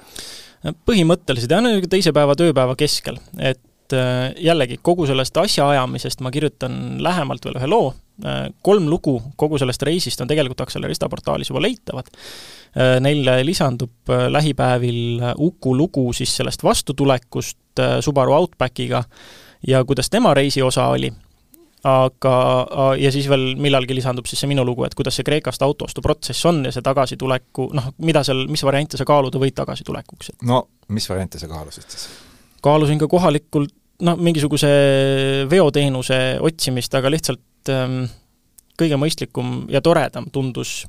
[0.89, 7.45] põhimõtteliselt jah, teise päeva tööpäeva keskel, et äh, jällegi, kogu sellest asjaajamisest ma kirjutan lähemalt
[7.45, 7.91] veel ühe loo,
[8.25, 12.11] äh, kolm lugu kogu sellest reisist on tegelikult Accelerista portaalis juba leitavad.
[12.75, 19.05] Neile lisandub lähipäevil Uku lugu siis sellest vastutulekust Subaru Outbackiga
[19.63, 21.13] ja kuidas tema reisi osa oli
[21.85, 22.35] aga,
[22.97, 26.63] ja siis veel millalgi lisandub siis see minu lugu, et kuidas see Kreekast autoostuprotsess on
[26.65, 30.35] ja see tagasituleku, noh, mida seal, mis variante sa kaaluda võid tagasitulekuks?
[30.49, 32.09] no mis variante sa kaalusid siis?
[32.65, 34.71] kaalusin ka kohalikult noh, mingisuguse
[35.51, 38.03] veoteenuse otsimist, aga lihtsalt ähm,
[38.81, 40.83] kõige mõistlikum ja toredam tundus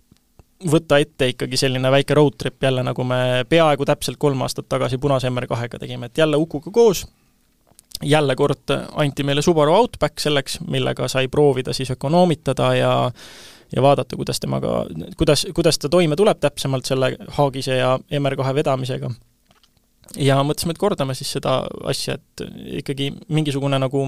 [0.72, 4.98] võtta ette ikkagi selline väike road trip jälle, nagu me peaaegu täpselt kolm aastat tagasi
[4.98, 7.04] Punase MR2-ga tegime, et jälle Ukuga koos
[8.04, 12.96] jälle kord anti meile Subaru Outback selleks, millega sai proovida siis ökonoomitada ja
[13.76, 14.86] ja vaadata, kuidas temaga,
[15.18, 19.10] kuidas, kuidas ta toime tuleb täpsemalt selle Haagise ja MR2 vedamisega.
[20.22, 21.56] ja mõtlesime, et kordame siis seda
[21.90, 22.44] asja, et
[22.82, 24.04] ikkagi mingisugune nagu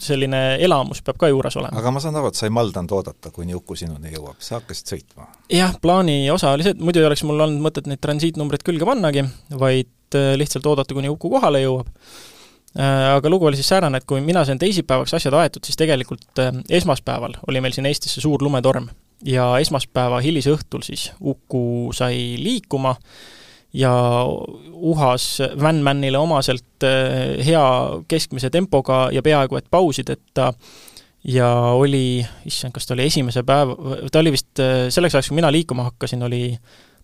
[0.00, 1.78] selline elamus peab ka juures olema.
[1.78, 4.94] aga ma saan aru, et sa ei maldanud oodata, kuni Uku sinuni jõuab, sa hakkasid
[4.94, 5.28] sõitma?
[5.52, 8.88] jah, plaani osa oli see, et muidu ei oleks mul olnud mõtet neid transiitnumbreid külge
[8.88, 11.92] pannagi, vaid lihtsalt oodata, kuni Uku kohale jõuab
[12.78, 16.52] aga lugu oli siis säärane, et kui mina sain teisipäevaks asjad aetud, siis tegelikult äh,
[16.70, 18.88] esmaspäeval oli meil siin Eestis see suur lumetorm.
[19.24, 22.96] Ja esmaspäeva hilisõhtul siis Uku sai liikuma
[23.72, 23.92] ja
[24.72, 27.66] uhas Van-Manile omaselt äh, hea
[28.08, 30.52] keskmise tempoga ja peaaegu et pausideta.
[31.22, 33.76] Ja oli, issand, kas ta oli esimese päeva,
[34.10, 34.58] ta oli vist
[34.90, 36.48] selleks ajaks, kui mina liikuma hakkasin, oli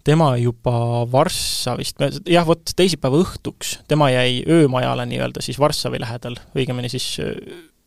[0.08, 6.90] tema juba Varssavist, jah, vot teisipäeva õhtuks, tema jäi öömajale nii-öelda siis Varssavi lähedal, õigemini
[6.92, 7.10] siis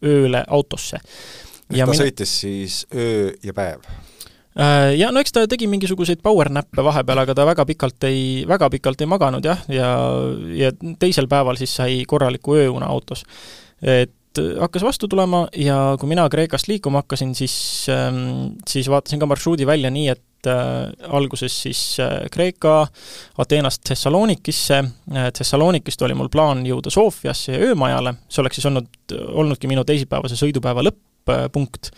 [0.05, 1.01] ööle autosse.
[1.71, 1.99] ja ta mina...
[2.03, 3.85] sõitis siis öö ja päev?
[4.59, 8.69] Äh, ja no eks ta tegi mingisuguseid power-näppe vahepeal, aga ta väga pikalt ei, väga
[8.73, 9.91] pikalt ei maganud jah, ja,
[10.57, 13.23] ja teisel päeval siis sai korraliku ööune autos.
[13.81, 17.55] et hakkas vastu tulema ja kui mina Kreekast liikuma hakkasin, siis,
[17.89, 22.87] ähm, siis vaatasin ka marsruudi välja nii, et äh, alguses siis äh, Kreeka,
[23.37, 24.83] Ateenast Thessalonikisse,
[25.33, 28.89] Thessalonikist oli mul plaan jõuda Sofiasse ja öömajale, see oleks siis olnud,
[29.43, 31.91] olnudki minu teisipäevase sõidupäeva lõpp-punkt,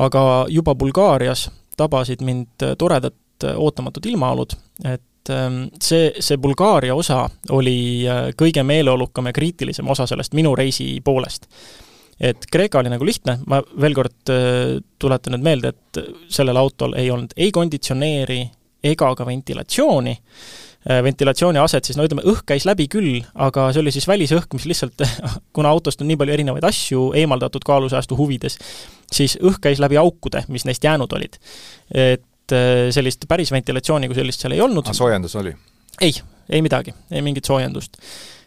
[0.00, 3.16] aga juba Bulgaarias tabasid mind toredad
[3.56, 5.04] ootamatud ilmaolud, et
[5.82, 7.24] see, see Bulgaaria osa
[7.56, 11.46] oli äh, kõige meeleolukam ja kriitilisem osa sellest minu reisi poolest.
[12.20, 16.96] et Kreeka oli nagu lihtne, ma veel kord äh, tuletan nüüd meelde, et sellel autol
[17.00, 18.42] ei olnud ei konditsioneeri
[18.84, 20.16] ega ka ventilatsiooni,
[20.90, 24.52] äh, ventilatsiooni aset siis no ütleme, õhk käis läbi küll, aga see oli siis välisõhk,
[24.56, 25.04] mis lihtsalt,
[25.56, 28.58] kuna autost on nii palju erinevaid asju eemaldatud kaalusäästu huvides,
[29.12, 31.40] siis õhk käis läbi aukude, mis neist jäänud olid.
[31.94, 32.24] et
[32.56, 34.86] äh, sellist päris ventilatsiooni kui sellist seal ei olnud.
[34.86, 35.54] aga soojendus oli?
[36.00, 36.12] ei,
[36.50, 37.98] ei midagi, ei mingit soojendust.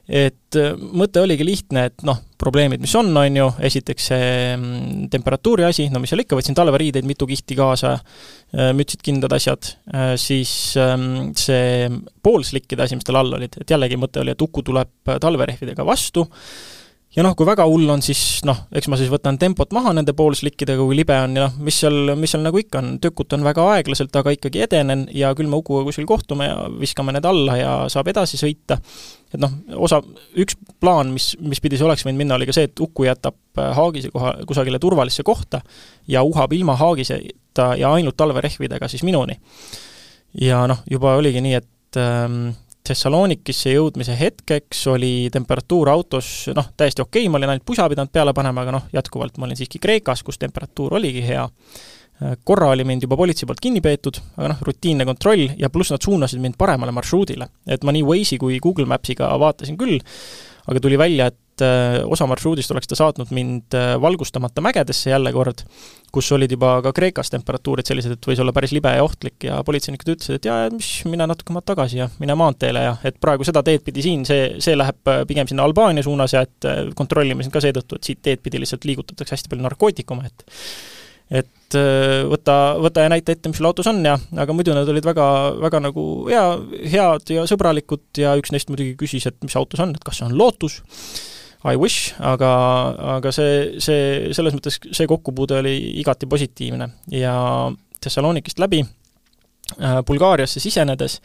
[0.04, 5.08] et äh, mõte oligi lihtne, et noh, probleemid, mis on, on ju, esiteks see mm,
[5.14, 9.74] temperatuuri asi, no mis seal ikka, võtsin talveriideid mitu kihti kaasa, äh, mütsid, kindad, asjad,
[10.20, 11.88] siis ähm, see
[12.24, 16.28] poolslikkide asi, mis tal all olid, et jällegi mõte oli, et Uku tuleb talverehvidega vastu,
[17.14, 20.16] ja noh, kui väga hull on, siis noh, eks ma siis võtan tempot maha nende
[20.18, 23.66] poolslikkidega, kui libe on ja noh, mis seal, mis seal nagu ikka on, tökutan väga
[23.76, 27.76] aeglaselt, aga ikkagi edenen ja küll me Ukuga kuskil kohtume ja viskame need alla ja
[27.94, 28.80] saab edasi sõita.
[29.34, 29.54] et noh,
[29.86, 30.02] osa,
[30.42, 33.38] üks plaan, mis, mis pidi see oleks võinud minna, oli ka see, et Uku jätab
[33.62, 35.62] äh, haagise koha, kusagile turvalisse kohta
[36.10, 39.38] ja uhab ilma haagiseta ja ainult talverehvidega siis minuni.
[40.42, 47.04] ja noh, juba oligi nii, et ähm, Thessalonikisse jõudmise hetkeks oli temperatuur autos noh, täiesti
[47.04, 49.80] okei okay,, ma olin ainult pusa pidanud peale panema, aga noh, jätkuvalt ma olin siiski
[49.80, 51.46] Kreekas, kus temperatuur oligi hea.
[52.44, 56.04] korra oli mind juba politsei poolt kinni peetud, aga noh, rutiinne kontroll ja pluss nad
[56.04, 57.48] suunasid mind paremale marsruudile.
[57.68, 60.04] et ma nii Waze'i kui Google Maps'iga vaatasin küll,
[60.68, 65.34] aga tuli välja, et äh, osa marsruudist oleks ta saatnud mind äh, valgustamata mägedesse jälle
[65.36, 65.64] kord,
[66.14, 69.60] kus olid juba ka Kreekas temperatuurid sellised, et võis olla päris libe ja ohtlik ja
[69.66, 73.46] politseinikud ütlesid, et jaa, mis, mine natuke maad tagasi ja mine maanteele ja et praegu
[73.48, 77.46] seda teed pidi siin, see, see läheb äh, pigem sinna Albaania suunas ja et kontrollime
[77.46, 80.50] sind ka seetõttu, et siit teed pidi lihtsalt liigutatakse hästi palju narkootikume, et
[81.34, 81.76] et
[82.30, 84.14] võta, võta ja näita ette, mis sul autos on ja
[84.44, 85.26] aga muidu nad olid väga,
[85.64, 86.44] väga nagu hea,
[86.94, 90.28] head ja sõbralikud ja üks neist muidugi küsis, et mis autos on, et kas see
[90.28, 90.82] on Lotus,
[91.64, 92.52] I wish, aga,
[93.18, 96.90] aga see, see, selles mõttes see kokkupuude oli igati positiivne.
[97.16, 97.36] Ja
[98.04, 101.22] Thessalonikist läbi äh, Bulgaariasse sisenedes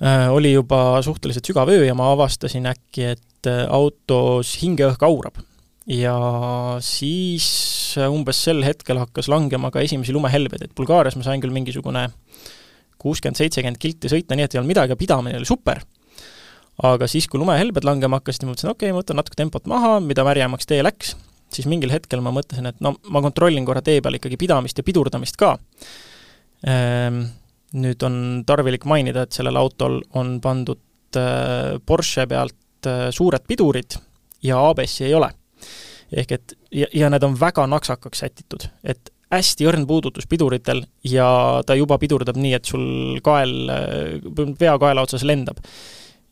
[0.00, 5.42] äh, oli juba suhteliselt sügav öö ja ma avastasin äkki, et autos hingeõhk aurab.
[5.88, 6.16] Ja
[6.84, 7.46] siis
[8.08, 12.08] umbes sel hetkel hakkas langema ka esimesi lumehelbeid, et Bulgaarias ma sain küll mingisugune
[13.00, 15.80] kuuskümmend, seitsekümmend kilti sõita, nii et ei olnud midagi ja pidamine oli super.
[16.84, 19.96] Aga siis, kui lumehelbed langema hakkasid, ma mõtlesin, okei okay,, ma võtan natuke tempot maha,
[20.04, 21.14] mida märjemaks tee läks,
[21.54, 24.86] siis mingil hetkel ma mõtlesin, et no ma kontrollin korra tee peal ikkagi pidamist ja
[24.86, 25.56] pidurdamist ka
[26.66, 27.26] ehm,.
[27.68, 28.14] Nüüd on
[28.48, 33.98] tarvilik mainida, et sellel autol on pandud äh, Porsche pealt äh, suured pidurid
[34.40, 35.28] ja ABS-i ei ole
[36.12, 41.28] ehk et ja, ja need on väga naksakaks sätitud, et hästi õrn puudutus piduritel ja
[41.66, 43.68] ta juba pidurdab nii, et sul kael,
[44.58, 45.60] pea kaela otsas lendab.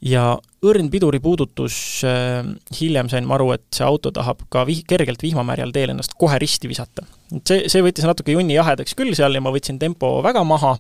[0.04, 2.44] Ja õrn piduri puudutus äh,,
[2.78, 6.38] hiljem sain ma aru, et see auto tahab ka vih-, kergelt vihmamärjal teel ennast kohe
[6.42, 7.06] risti visata.
[7.42, 10.76] see, see võttis natuke junni jahedaks küll seal ja ma võtsin tempo väga maha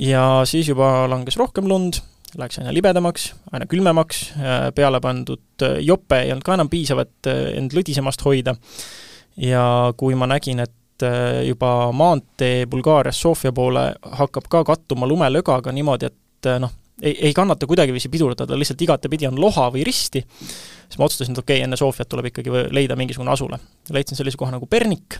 [0.00, 2.00] ja siis juba langes rohkem lund
[2.34, 7.04] läks aina libedamaks, aina külmemaks, äh, peale pandud äh, jope ei olnud ka enam piisav,
[7.04, 8.56] et end lõdisemast hoida,
[9.38, 10.72] ja kui ma nägin, et
[11.44, 13.82] juba maantee Bulgaarias Sofia poole
[14.18, 16.70] hakkab ka kattuma lumelögaga niimoodi, et noh,
[17.02, 21.42] ei, ei kannata kuidagiviisi pidurdada, lihtsalt igatepidi on loha või risti, siis ma otsustasin, et
[21.44, 23.58] okei okay,, enne Sofiat tuleb ikkagi leida mingisugune asula.
[23.92, 25.18] leidsin sellise koha nagu Pernik,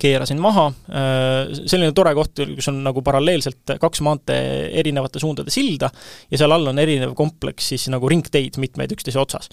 [0.00, 5.90] keerasin maha, äh, selline tore koht, kus on nagu paralleelselt kaks maantee erinevate suundade silda
[6.30, 9.50] ja seal all on erinev kompleks siis nagu ringteid mitmeid üksteise otsas.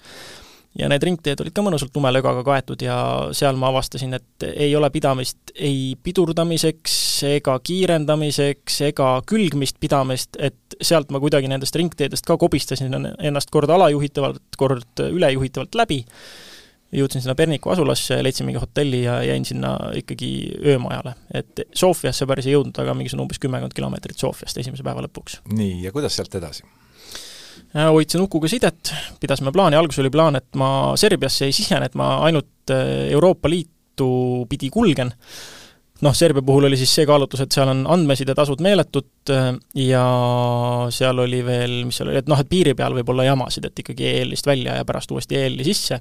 [0.78, 2.96] ja need ringteed olid ka mõnusalt lumelögaga kaetud ja
[3.34, 6.94] seal ma avastasin, et ei ole pidamist ei pidurdamiseks
[7.26, 13.70] ega kiirendamiseks ega külgmist pidamist, et sealt ma kuidagi nendest ringteedest ka kobistasin ennast kord
[13.70, 16.04] alajuhitavalt, kord ülejuhitavalt läbi
[16.94, 20.30] jõudsin sinna Perniku asulasse, leidsin mingi hotelli ja jäin sinna ikkagi
[20.66, 21.14] öömajale.
[21.34, 25.40] et Sofiasse päris ei jõudnud, aga mingisugune umbes kümmekond kilomeetrit Sofiast esimese päeva lõpuks.
[25.54, 26.66] nii, ja kuidas sealt edasi?
[27.76, 31.94] Äh, hoidsin Ukuga sidet, pidasime plaani, alguses oli plaan, et ma Serbiasse ei sisene, et
[31.94, 34.10] ma ainult äh, Euroopa Liitu
[34.50, 35.14] pidi kulgen
[36.04, 39.50] noh, Serbia puhul oli siis see kaalutlus, et seal on andmesidetasud meeletud äh,
[39.84, 40.04] ja
[40.94, 43.82] seal oli veel, mis seal oli, et noh, et piiri peal võib olla jamasid, et
[43.84, 46.00] ikkagi EL-ist välja ja pärast uuesti EL-i sisse,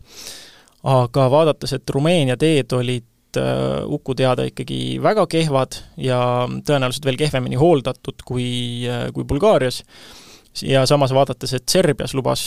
[0.89, 7.19] aga vaadates, et Rumeenia teed olid äh, Uku teada ikkagi väga kehvad ja tõenäoliselt veel
[7.19, 8.47] kehvemini hooldatud kui,
[8.87, 9.83] äh, kui Bulgaarias,
[10.65, 12.41] ja samas vaadates, et Serbias lubas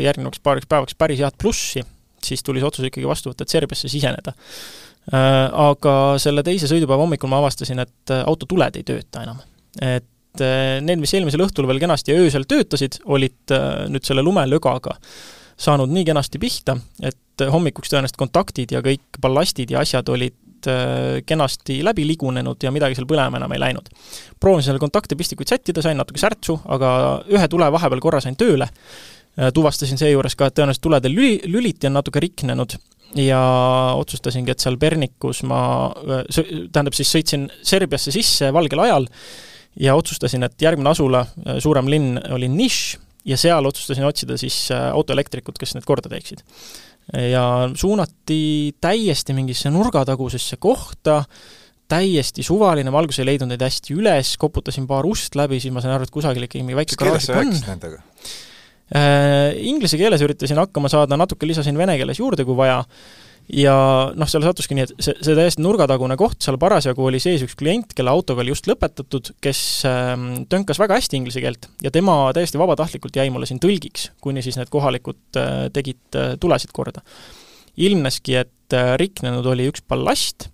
[0.00, 1.82] järgnevaks paariks päevaks päris head plussi,
[2.24, 4.36] siis tuli see otsus ikkagi vastu võtta, et Serbiasse siseneda
[5.08, 9.40] aga selle teise sõidupäeva hommikul ma avastasin, et äh, autotuled ei tööta enam.
[9.80, 13.54] et äh, need, mis eelmisel õhtul veel kenasti öösel töötasid, olid
[13.90, 14.98] nüüd selle lumelögaga
[15.60, 20.36] saanud nii kenasti pihta, et hommikuks tõenäoliselt kontaktid ja kõik ballastid ja asjad olid
[21.24, 23.86] kenasti läbi ligunenud ja midagi seal põlema enam ei läinud.
[24.40, 26.90] proovisin selle kontaktipistikuid sättida, sain natuke särtsu, aga
[27.32, 28.68] ühe tule vahepeal korra sain tööle,
[29.56, 32.76] tuvastasin seejuures ka, et tõenäoliselt tulede lüli, lüliti on natuke riknenud
[33.18, 33.40] ja
[33.98, 35.60] otsustasingi, et seal Pernikus ma,
[36.30, 39.08] tähendab siis sõitsin Serbiasse sisse valgel ajal
[39.80, 41.24] ja otsustasin, et järgmine asula,
[41.62, 46.44] suurem linn, oli Niš ja seal otsustasin otsida siis autoelektrikut, kes need korda teeksid.
[47.30, 51.24] ja suunati täiesti mingisse nurgatagusesse kohta,
[51.90, 55.82] täiesti suvaline, ma alguses ei leidnud neid hästi üles, koputasin paar ust läbi, siis ma
[55.82, 58.04] sain aru, et kusagil ikkagi mingi väike keeles sa rääkisid nendega?
[58.90, 62.80] Äh, inglise keeles üritasin hakkama saada, natuke lisasin vene keeles juurde, kui vaja,
[63.54, 63.74] ja
[64.18, 67.54] noh, seal sattuski nii, et see, see täiesti nurgatagune koht, seal parasjagu oli sees üks
[67.58, 70.14] klient, kelle autoga oli just lõpetatud, kes äh,
[70.50, 74.58] tönkas väga hästi inglise keelt ja tema täiesti vabatahtlikult jäi mulle siin tõlgiks, kuni siis
[74.58, 77.04] need kohalikud äh, tegid äh, tulesid korda.
[77.76, 80.50] ilmneski, et riknenud oli üks ballast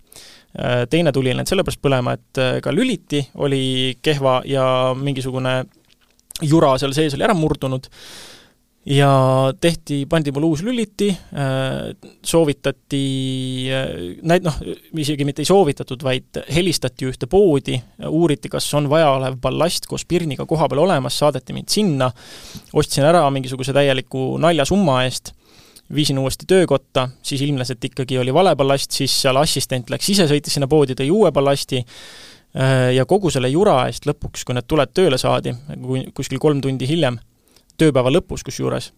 [0.89, 4.63] teine tuli läinud sellepärast põlema, et ka lüliti oli kehva ja
[4.97, 5.59] mingisugune
[6.41, 7.87] jura seal sees oli ära murdunud
[8.87, 9.09] ja
[9.61, 11.89] tehti, pandi mulle uus lüliti, äh,
[12.23, 13.01] soovitati,
[13.73, 13.89] äh,
[14.23, 14.55] näit-, noh,
[14.95, 17.75] isegi mitte ei soovitatud, vaid helistati ühte poodi,
[18.07, 22.11] uuriti, kas on vajaolev ballast koos pirniga koha peal olemas, saadeti mind sinna,
[22.79, 25.33] ostsin ära mingisuguse täieliku naljasumma eest,
[25.93, 30.29] viisin uuesti töökotta, siis ilmnes, et ikkagi oli vale ballast, siis seal assistent läks ise,
[30.31, 31.83] sõitis sinna poodi, tõi uue ballasti,
[32.95, 35.53] ja kogu selle jura eest lõpuks, kui need tuled tööle saadi,
[36.17, 37.19] kuskil kolm tundi hiljem,
[37.77, 38.91] tööpäeva lõpus kusjuures,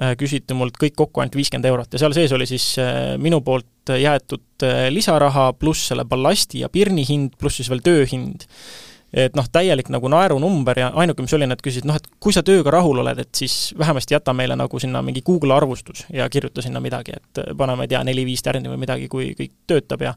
[0.00, 3.40] äh, küsiti mult kõik kokku ainult viiskümmend eurot ja seal sees oli siis äh, minu
[3.46, 8.48] poolt jäetud lisaraha pluss selle ballasti ja pirni hind, pluss siis veel tööhind.
[9.14, 12.42] et noh, täielik nagu naerunumber ja ainuke, mis oli, nad küsisid, noh et kui sa
[12.42, 16.64] tööga rahul oled, et siis vähemasti jäta meile nagu sinna mingi Google arvustus ja kirjuta
[16.64, 20.16] sinna midagi, et pane, ma ei tea, neli-viis tärni või midagi, kui kõik töötab ja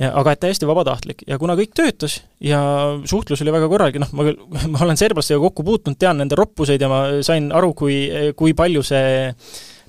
[0.00, 1.24] ja aga et täiesti vabatahtlik.
[1.28, 2.60] Ja kuna kõik töötas ja
[3.08, 6.82] suhtlus oli väga korralik, noh, ma küll, ma olen serblastega kokku puutunud, tean nende roppuseid
[6.82, 7.96] ja ma sain aru, kui,
[8.36, 9.32] kui palju see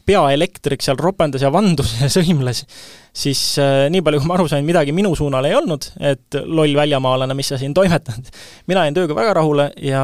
[0.08, 2.63] peaelektrik seal ropendas ja vandus ja sõimles,
[3.17, 6.76] siis äh, nii palju, kui ma aru sain, midagi minu suunal ei olnud, et loll
[6.78, 8.32] väljamaalane, mis sa siin toimetad.
[8.72, 10.04] mina jäin tööga väga rahule ja,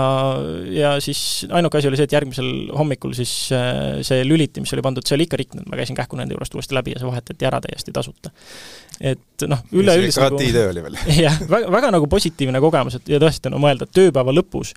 [0.73, 4.85] ja siis ainuke asi oli see, et järgmisel hommikul siis äh, see lüliti, mis oli
[4.85, 7.49] pandud, see oli ikka riknenud, ma käisin kähku nende juurest uuesti läbi ja see vahetati
[7.49, 8.33] ära täiesti tasuta.
[8.99, 10.43] et noh, üleüldiselt nagu
[11.25, 14.75] jah, väga, väga nagu positiivne kogemus, et ja tõesti, no mõelda, et tööpäeva lõpus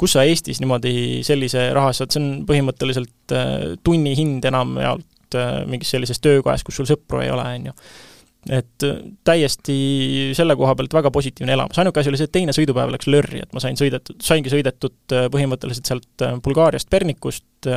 [0.00, 5.60] kus sa Eestis niimoodi sellise raha saad, see on põhimõtteliselt äh, tunni hind enamjaolt äh,
[5.68, 7.76] mingis sellises töökojas, kus sul sõpru ei ole, on ju.
[8.60, 9.76] et äh, täiesti
[10.36, 13.44] selle koha pealt väga positiivne elamus, ainuke asi oli see, et teine sõidupäev läks lörri,
[13.44, 17.68] et ma sain sõidetud, saingi sõidetud põhimõtteliselt sealt Bulgaariast, Pernikust,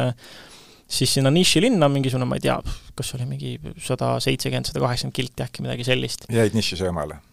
[0.94, 2.56] siis sinna Niši linna mingisugune, ma ei tea,
[2.96, 6.28] kas oli mingi sada seitsekümmend, sada kaheksakümmend kilti äkki, midagi sellist.
[6.32, 7.20] jäid Niši söömale?
[7.20, 7.33] Äh,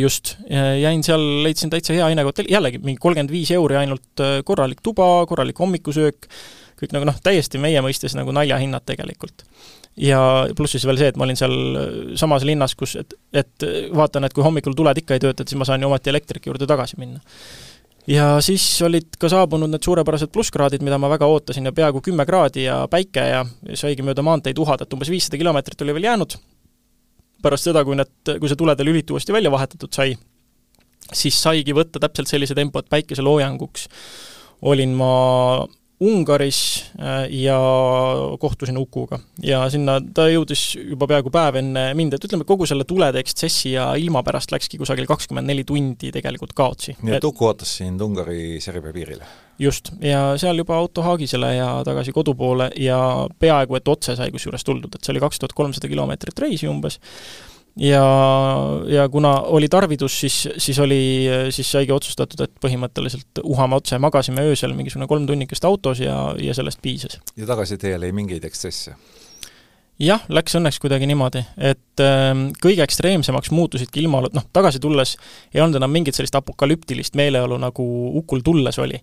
[0.00, 0.36] just,
[0.80, 4.82] jäin seal, leidsin täitsa hea hinnaga hotelli, jällegi mingi kolmkümmend viis euri ainult äh, korralik
[4.82, 6.26] tuba, korralik hommikusöök,
[6.80, 9.44] kõik nagu noh, täiesti meie mõistes nagu naljahinnad tegelikult.
[10.00, 10.20] ja
[10.56, 14.26] pluss siis veel see, et ma olin seal äh, samas linnas, kus, et, et vaatan,
[14.26, 16.66] et kui hommikul tuled ikka ei tööta, et siis ma saan ju ometi elektriki juurde
[16.66, 17.20] tagasi minna.
[18.10, 22.26] ja siis olid ka saabunud need suurepärased plusskraadid, mida ma väga ootasin ja peaaegu kümme
[22.26, 23.44] kraadi ja päike ja
[23.74, 26.40] saigi mööda maanteid uhada, et umbes viissada kilomeetrit oli veel jäänud,
[27.42, 30.14] pärast seda, kui need, kui see tulede lülit uuesti välja vahetatud sai,
[31.12, 33.88] siis saigi võtta täpselt sellise tempo, et päikeseloojanguks
[34.70, 35.12] olin ma
[36.00, 37.58] Ungaris äh, ja
[38.40, 39.18] kohtusin Ukuga.
[39.44, 43.74] ja sinna ta jõudis juba peaaegu päev enne mind, et ütleme, kogu selle tulede ekstsessi
[43.74, 46.96] ja ilma pärast läkski kusagil kakskümmend neli tundi tegelikult kaotsi.
[47.02, 49.28] nii et Uku ootas sind Ungari-Serbia piirile?
[49.60, 52.98] Just, ja seal juba auto haagisele ja tagasi kodu poole ja
[53.38, 56.98] peaaegu et otse sai kusjuures tuldud, et see oli kaks tuhat kolmsada kilomeetrit reisi umbes,
[57.76, 58.02] ja,
[58.88, 61.02] ja kuna oli tarvidus, siis, siis oli,
[61.50, 66.56] siis saigi otsustatud, et põhimõtteliselt uhame otse, magasime öösel mingisugune kolm tunnikest autos ja, ja
[66.56, 67.20] sellest piisas.
[67.36, 68.96] ja tagasiteel ei mingeid ekstsesse?
[70.00, 72.32] jah, läks õnneks kuidagi niimoodi, et äh,
[72.62, 75.16] kõige ekstreemsemaks muutusidki ilmaolud, noh, tagasi tulles
[75.54, 77.86] ei olnud enam mingit sellist apokalüptilist meeleolu, nagu
[78.16, 79.00] hukul tulles oli.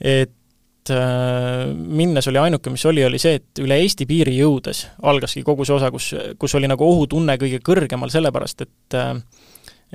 [0.00, 5.42] Et äh, minnes oli ainuke, mis oli, oli see, et üle Eesti piiri jõudes algaski
[5.46, 9.14] kogu see osa, kus, kus oli nagu ohutunne kõige kõrgemal, sellepärast et äh,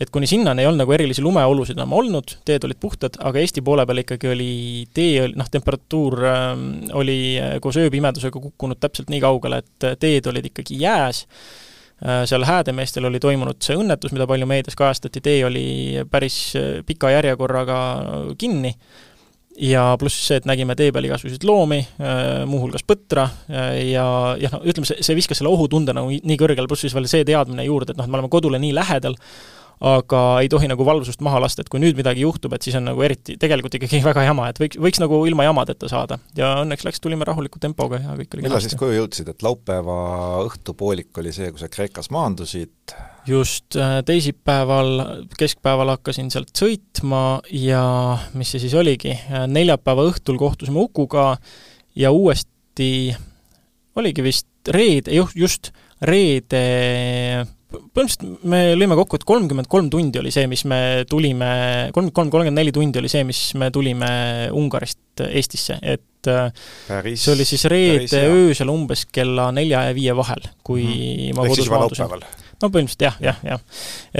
[0.02, 3.64] et kuni sinnani ei olnud nagu erilisi lumeolusid enam olnud, teed olid puhtad, aga Eesti
[3.66, 4.52] poole peal ikkagi oli
[4.96, 6.46] tee, noh, temperatuur äh,
[7.02, 7.18] oli
[7.64, 11.26] koos ööpimedusega kukkunud täpselt nii kaugele, et teed olid ikkagi jääs.
[12.02, 15.66] Seal Häädemeestel oli toimunud see õnnetus, mida palju meedias kajastati, tee oli
[16.10, 16.38] päris
[16.88, 17.76] pika järjekorraga
[18.42, 18.72] kinni
[19.62, 21.80] ja pluss see, et nägime tee peal igasuguseid loomi,
[22.50, 24.06] muuhulgas põtra ja,
[24.42, 27.28] ja noh, ütleme, see, see viskas selle ohutunde nagu nii kõrgele, pluss siis veel see
[27.28, 29.18] teadmine juurde, et noh, et me oleme kodule nii lähedal,
[29.82, 32.86] aga ei tohi nagu valvsust maha lasta, et kui nüüd midagi juhtub, et siis on
[32.86, 36.20] nagu eriti, tegelikult ikkagi väga jama, et võiks, võiks nagu ilma jamadeta saada.
[36.38, 39.98] ja õnneks läks, tulime rahuliku tempoga ja kõik oli millal siis koju jõudsid, et laupäeva
[40.46, 42.96] õhtupoolik oli see, kui sa Kreekas maandusid?
[43.28, 44.94] just, äh, teisipäeval,
[45.38, 47.84] keskpäeval hakkasin sealt sõitma ja
[48.38, 51.36] mis see siis oligi, äh, neljapäeva õhtul kohtusime Ukuga
[51.98, 53.16] ja uuesti
[53.98, 55.72] oligi vist reede, just
[56.02, 56.62] reede
[57.72, 61.52] põhimõtteliselt me lõime kokku, et kolmkümmend kolm tundi oli see, mis me tulime,
[61.96, 64.12] kolmkümmend kolm, kolmkümmend neli tundi oli see, mis me tulime
[64.58, 66.30] Ungarist Eestisse, et
[66.88, 71.48] päris, see oli siis reede öösel umbes kella nelja ja viie vahel, kui mm ma
[71.48, 72.12] kodus maandusin.
[72.62, 73.66] no põhimõtteliselt jah, jah, jah.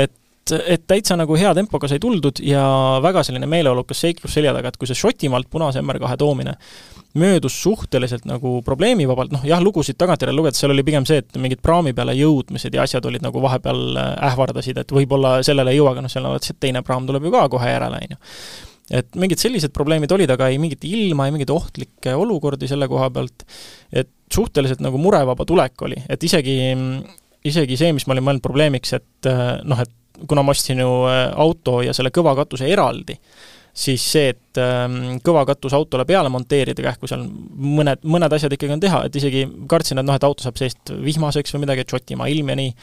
[0.06, 0.18] et
[0.52, 2.64] et täitsa nagu hea tempoga sai tuldud ja
[3.04, 6.56] väga selline meeleolukas seiklus selja taga, et kui see Šotimaalt punase MR2 toomine
[7.18, 11.62] möödus suhteliselt nagu probleemivabalt, noh jah, lugusid tagantjärele lugedes, seal oli pigem see, et mingid
[11.64, 15.96] praami peale jõudmised ja asjad olid nagu vahepeal äh, ähvardasid, et võib-olla sellele ei jõua,
[15.96, 18.20] aga noh, seal on see teine praam tuleb ju ka kohe järele, on ju.
[19.02, 23.12] et mingid sellised probleemid olid, aga ei mingit ilma, ei mingeid ohtlikke olukordi selle koha
[23.12, 23.48] pealt,
[23.92, 26.60] et suhteliselt nagu murevaba tulek oli, et isegi,
[27.48, 29.98] isegi see, mis ma olin mõelnud probleemiks, et äh, noh, et
[30.28, 33.18] kuna ma ostsin ju äh, auto ja selle kõva katuse eraldi,
[33.74, 38.76] siis see, et ähm, kõva katus autole peale monteerida, kähku seal mõned, mõned asjad ikkagi
[38.76, 41.94] on teha, et isegi kartsin, et noh, et auto saab seest vihmaseks või midagi, et
[41.94, 42.74] Šotimaa ilm ja nii,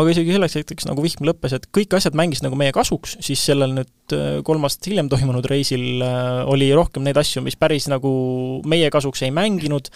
[0.00, 3.44] aga isegi selleks hetkeks nagu vihm lõppes, et kõik asjad mängisid nagu meie kasuks, siis
[3.50, 7.90] sellel nüüd äh, kolm aastat hiljem toimunud reisil äh, oli rohkem neid asju, mis päris
[7.92, 8.10] nagu
[8.68, 9.92] meie kasuks ei mänginud,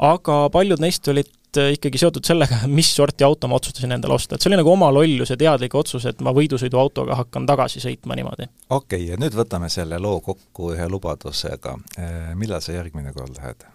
[0.00, 1.28] aga paljud neist olid
[1.58, 4.70] Äh, ikkagi seotud sellega, mis sorti auto ma otsustasin endale osta, et see oli nagu
[4.70, 8.46] oma lollus ja teadlik otsus, et ma võidusõiduautoga hakkan tagasi sõitma niimoodi.
[8.68, 11.74] okei okay,, ja nüüd võtame selle loo kokku ühe lubadusega.
[11.98, 13.66] Äh, millal sa järgmine kord lähed?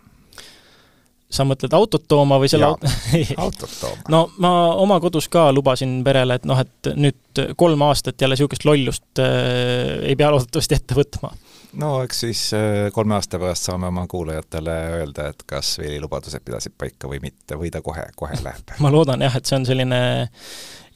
[1.36, 2.88] sa mõtled autot tooma või selle auto
[3.43, 4.07] autot tooma.
[4.13, 8.63] no ma oma kodus ka lubasin perele, et noh, et nüüd kolm aastat jälle niisugust
[8.63, 11.34] lollust äh, ei pea loodetavasti ette võtma
[11.80, 16.43] no eks siis äh, kolme aasta pärast saame oma kuulajatele öelda, et kas Veeli lubadused
[16.45, 18.76] pidasid paika või mitte, või ta kohe, kohe läheb.
[18.84, 20.01] Ma loodan jah, et see on selline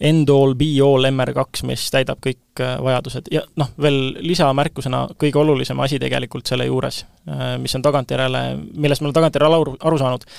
[0.09, 3.31] end-all, be-all MR2, mis täidab kõik äh, vajadused.
[3.35, 8.43] Ja noh, veel lisamärkusena kõige olulisem asi tegelikult selle juures, äh, mis on tagantjärele,
[8.75, 10.29] millest me oleme tagantjärele aru, aru saanud,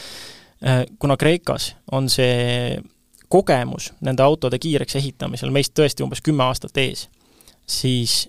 [1.01, 2.75] kuna Kreekas on see
[3.33, 7.07] kogemus nende autode kiireks ehitamisel meist tõesti umbes kümme aastat ees,
[7.65, 8.27] siis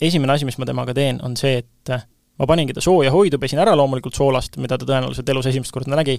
[0.00, 2.04] esimene asi, mis ma temaga teen, on see, et äh,
[2.40, 5.96] ma paningi ta sooja hoidu, pesin ära loomulikult soolast, mida ta tõenäoliselt elus esimest korda
[5.98, 6.18] nägi,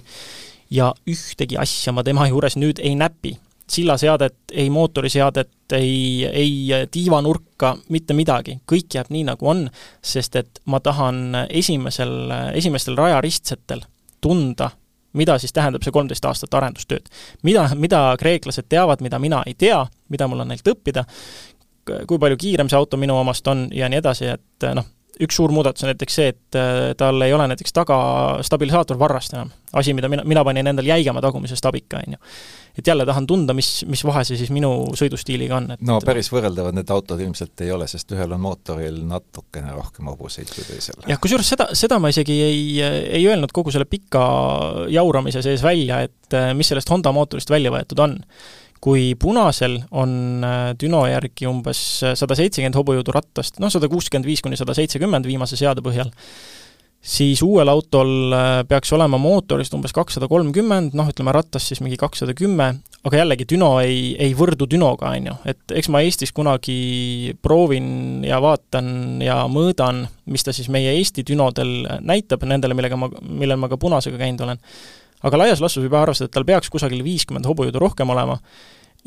[0.72, 3.38] ja ühtegi asja ma tema juures nüüd ei näpi.
[3.72, 9.62] sillaseadet, ei mootoriseadet, ei, ei tiivanurka, mitte midagi, kõik jääb nii, nagu on,
[10.04, 12.12] sest et ma tahan esimesel,
[12.58, 13.80] esimestel rajaristsetel
[14.20, 14.68] tunda,
[15.12, 17.08] mida siis tähendab see kolmteist aastat arendustööd.
[17.42, 21.06] mida, mida kreeklased teavad, mida mina ei tea, mida mul on neilt õppida,
[21.84, 24.86] kui palju kiirem see auto minu omast on ja nii edasi, et noh,
[25.20, 27.98] üks suur muudatus on näiteks see, et äh, tal ei ole näiteks taga
[28.46, 29.52] stabilisaatorvarrast enam.
[29.72, 32.20] asi, mida mina, mina panin endal jäigama tagumise stabika, on ju.
[32.78, 36.32] et jälle tahan tunda, mis, mis vahe see siis minu sõidustiiliga on, et no päris
[36.32, 40.96] võrreldavad need autod ilmselt ei ole, sest ühel on mootoril natukene rohkem hobuseid kui teisel.
[41.08, 42.64] jah, kusjuures seda, seda ma isegi ei,
[43.20, 44.24] ei öelnud kogu selle pika
[44.92, 48.18] jauramise sees välja, et äh, mis sellest Honda mootorist välja võetud on
[48.82, 54.26] kui punasel on äh, Düno järgi umbes äh, sada seitsekümmend hobujõudu rattast, noh, sada kuuskümmend
[54.26, 56.10] viis kuni sada seitsekümmend viimase seade põhjal,
[57.02, 58.34] siis uuel autol
[58.70, 62.68] peaks olema mootorist umbes kakssada kolmkümmend, noh, ütleme rattas siis mingi kakssada kümme,
[63.02, 68.22] aga jällegi, düno ei, ei võrdu dünoga, on ju, et eks ma Eestis kunagi proovin
[68.26, 73.58] ja vaatan ja mõõdan, mis ta siis meie Eesti dünodel näitab, nendele, millega ma, millel
[73.62, 74.62] ma ka punasega käinud olen.
[75.22, 78.38] Aga laias laastus võib arvestada, et tal peaks kusagil viiskümmend hobujõudu rohkem olema.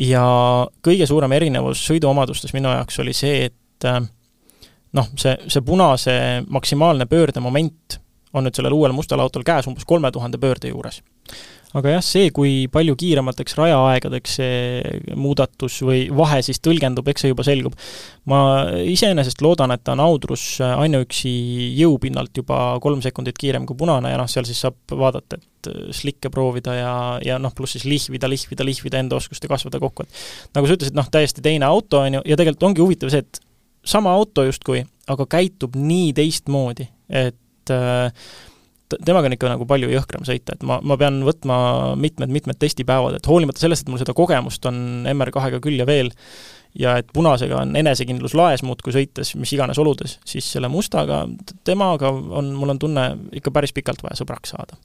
[0.02, 0.24] Ja
[0.84, 3.88] kõige suurem erinevus sõiduomadustes minu jaoks oli see, et
[4.96, 6.16] noh, see, see punase
[6.48, 8.00] maksimaalne pöördemoment
[8.36, 11.00] on nüüd sellel uuel mustal autol käes umbes kolme tuhande pöörde juures
[11.76, 17.34] aga jah, see, kui palju kiiremateks rajaaegadeks see muudatus või vahe siis tõlgendub, eks see
[17.34, 17.76] juba selgub.
[18.32, 18.40] ma
[18.96, 21.34] iseenesest loodan, et ta on Audrus ainuüksi
[21.82, 26.32] jõupinnalt juba kolm sekundit kiirem kui punane ja noh, seal siis saab vaadata, et slikke
[26.34, 26.96] proovida ja,
[27.26, 30.78] ja noh, pluss siis lihvida, lihvida, lihvida, enda oskust ja kasvada kokku, et nagu sa
[30.78, 33.42] ütlesid, noh, täiesti teine auto, on ju, ja tegelikult ongi huvitav see, et
[33.86, 38.30] sama auto justkui, aga käitub nii teistmoodi, et äh,
[39.06, 41.58] temaga on ikka nagu palju jõhkram sõita, et ma, ma pean võtma
[42.00, 44.78] mitmed-mitmed testipäevad, et hoolimata sellest, et mul seda kogemust on
[45.12, 46.12] MR2-ga küll ja veel,
[46.78, 51.24] ja et punasega on enesekindlus laes muudkui sõites, mis iganes oludes, siis selle mustaga,
[51.68, 53.06] temaga on, mul on tunne
[53.40, 54.78] ikka päris pikalt vaja sõbraks saada.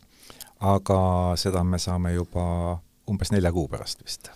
[0.61, 1.01] aga
[1.41, 2.79] seda me saame juba
[3.11, 4.31] umbes nelja kuu pärast vist?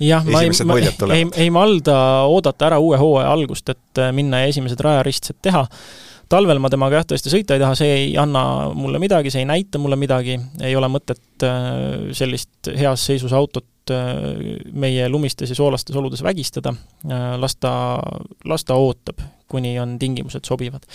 [0.00, 0.78] jah, ma ei, ma
[1.14, 1.96] ei, ei, malda
[2.30, 5.66] oodata ära uue hooaja algust, et minna ja esimesed rajaristsed teha
[6.32, 8.42] talvel ma temaga jah, tõesti sõita ei taha, see ei anna
[8.74, 13.94] mulle midagi, see ei näita mulle midagi, ei ole mõtet äh, sellist heas seisus autot
[13.94, 16.74] äh, meie lumistes ja soolastes oludes vägistada,
[17.06, 17.72] äh, las ta,
[18.44, 20.86] las ta ootab, kuni on tingimused sobivad.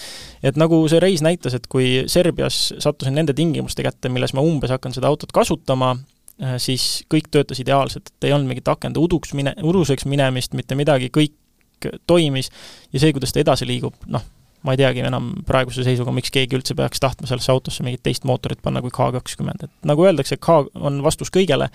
[0.43, 4.73] et nagu see reis näitas, et kui Serbias sattusin nende tingimuste kätte, milles ma umbes
[4.73, 5.95] hakkan seda autot kasutama,
[6.59, 11.11] siis kõik töötas ideaalselt, et ei olnud mingit akende uduks mine, uduseks minemist, mitte midagi,
[11.13, 11.37] kõik
[12.09, 12.49] toimis
[12.91, 14.25] ja see, kuidas ta edasi liigub, noh,
[14.65, 18.27] ma ei teagi enam praeguse seisuga, miks keegi üldse peaks tahtma sellesse autosse mingit teist
[18.29, 21.71] mootorit panna kui K kakskümmend, et nagu öeldakse, K on vastus kõigele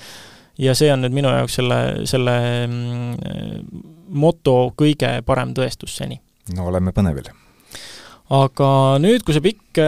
[0.62, 3.82] ja see on nüüd minu jaoks selle, selle mm,
[4.16, 6.20] moto kõige parem tõestus seni.
[6.56, 7.28] no oleme põnevil.
[8.36, 8.70] aga
[9.02, 9.82] nüüd, kui see pikk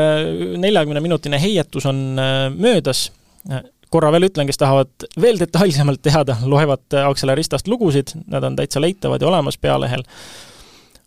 [0.65, 3.09] neljakümneminutine heietus on äh, möödas,
[3.51, 8.83] äh, korra veel ütlen, kes tahavad veel detailsemalt teada, loevad Acceleristast lugusid, nad on täitsa
[8.83, 10.05] leitavad ja olemas pealehel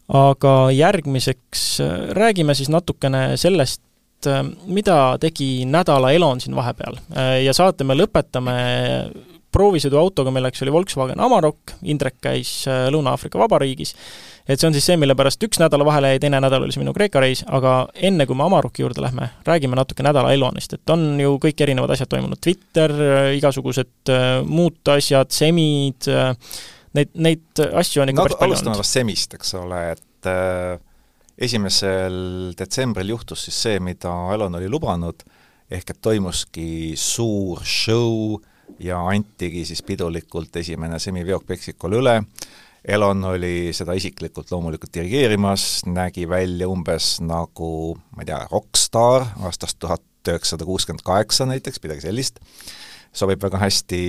[0.10, 3.82] aga järgmiseks äh, räägime siis natukene sellest,
[4.28, 7.00] äh, mida tegi nädala Elon siin vahepeal.
[7.16, 8.58] Äh, ja saate me lõpetame
[9.52, 13.90] proovisõiduautoga, milleks oli Volkswagen Amarok, Indrek käis Lõuna-Aafrika Vabariigis,
[14.48, 16.80] et see on siis see, mille pärast üks nädal vahele jäi, teine nädal oli see
[16.80, 20.96] minu Kreeka reis, aga enne, kui me Amaroki juurde lähme, räägime natuke nädala Elonist, et
[20.96, 22.96] on ju kõik erinevad asjad toimunud, Twitter,
[23.36, 24.14] igasugused
[24.48, 26.08] muud asjad, semid,
[26.98, 30.80] neid, neid asju on ikka no, päris palju alustame vast semist, eks ole, et äh,
[31.42, 35.24] esimesel detsembril juhtus siis see, mida Elon oli lubanud,
[35.72, 38.36] ehk et toimuski suur show
[38.82, 42.18] ja antigi siis pidulikult esimene semiveok Meksikule üle,
[42.82, 49.78] Elon oli seda isiklikult loomulikult dirigeerimas, nägi välja umbes nagu, ma ei tea, rokkstaar aastast
[49.80, 52.42] tuhat üheksasada kuuskümmend kaheksa näiteks, midagi sellist,
[53.14, 54.02] sobib väga hästi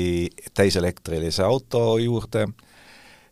[0.57, 2.47] täiselektrilise auto juurde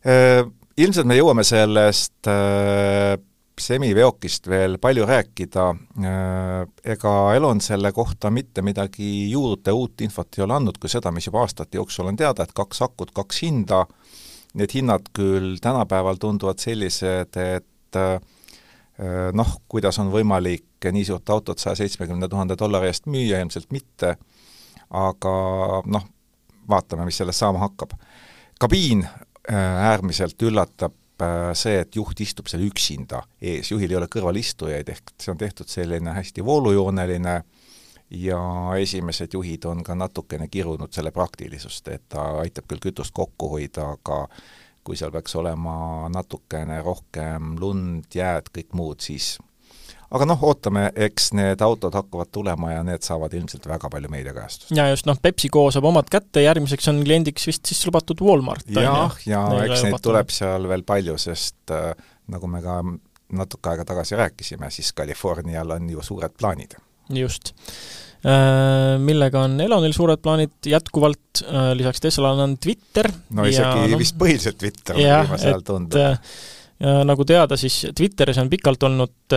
[0.04, 3.18] ilmselt me jõuame sellest äh,
[3.60, 5.66] semiveokist veel palju rääkida,
[6.00, 6.62] äh,
[6.94, 11.28] ega Elon selle kohta mitte midagi juurde uut infot ei ole andnud, kui seda, mis
[11.28, 13.84] juba aastate jooksul on teada, et kaks akut, kaks hinda,
[14.56, 17.98] need hinnad küll tänapäeval tunduvad sellised, et
[19.36, 24.16] noh, kuidas on võimalik nii suurt autot saja seitsmekümne tuhande dollari eest müüa, ilmselt mitte,
[24.90, 25.34] aga
[25.86, 26.08] noh,
[26.68, 27.94] vaatame, mis sellest saama hakkab.
[28.60, 34.08] kabiin Äh, äärmiselt üllatab äh, see, et juht istub seal üksinda ees, juhil ei ole
[34.12, 37.40] kõrvalistujaid, ehk see on tehtud selline hästi voolujooneline
[38.10, 38.40] ja
[38.78, 43.92] esimesed juhid on ka natukene kirunud selle praktilisust, et ta aitab küll kütust kokku hoida,
[43.98, 44.24] aga
[44.84, 49.36] kui seal peaks olema natukene rohkem lund, jääd, kõik muud, siis
[50.10, 54.72] aga noh, ootame, eks need autod hakkavad tulema ja need saavad ilmselt väga palju meediakajastust.
[54.76, 58.66] ja just, noh, PepsiCo saab omad kätte, järgmiseks on kliendiks vist siis lubatud Walmart.
[58.74, 61.92] jah, ja, ja eks neid tuleb seal veel palju, sest äh,
[62.30, 62.80] nagu me ka
[63.40, 66.74] natuke aega tagasi rääkisime, siis Californial on ju suured plaanid.
[67.14, 67.54] just
[68.26, 73.12] äh, millega on Elonil suured plaanid jätkuvalt, äh, lisaks Teslale on Twitter.
[73.30, 76.18] no isegi ja, no, vist põhiliselt Twitter, viimasel ajal tundub
[76.80, 79.34] ja nagu teada, siis Twitteris on pikalt olnud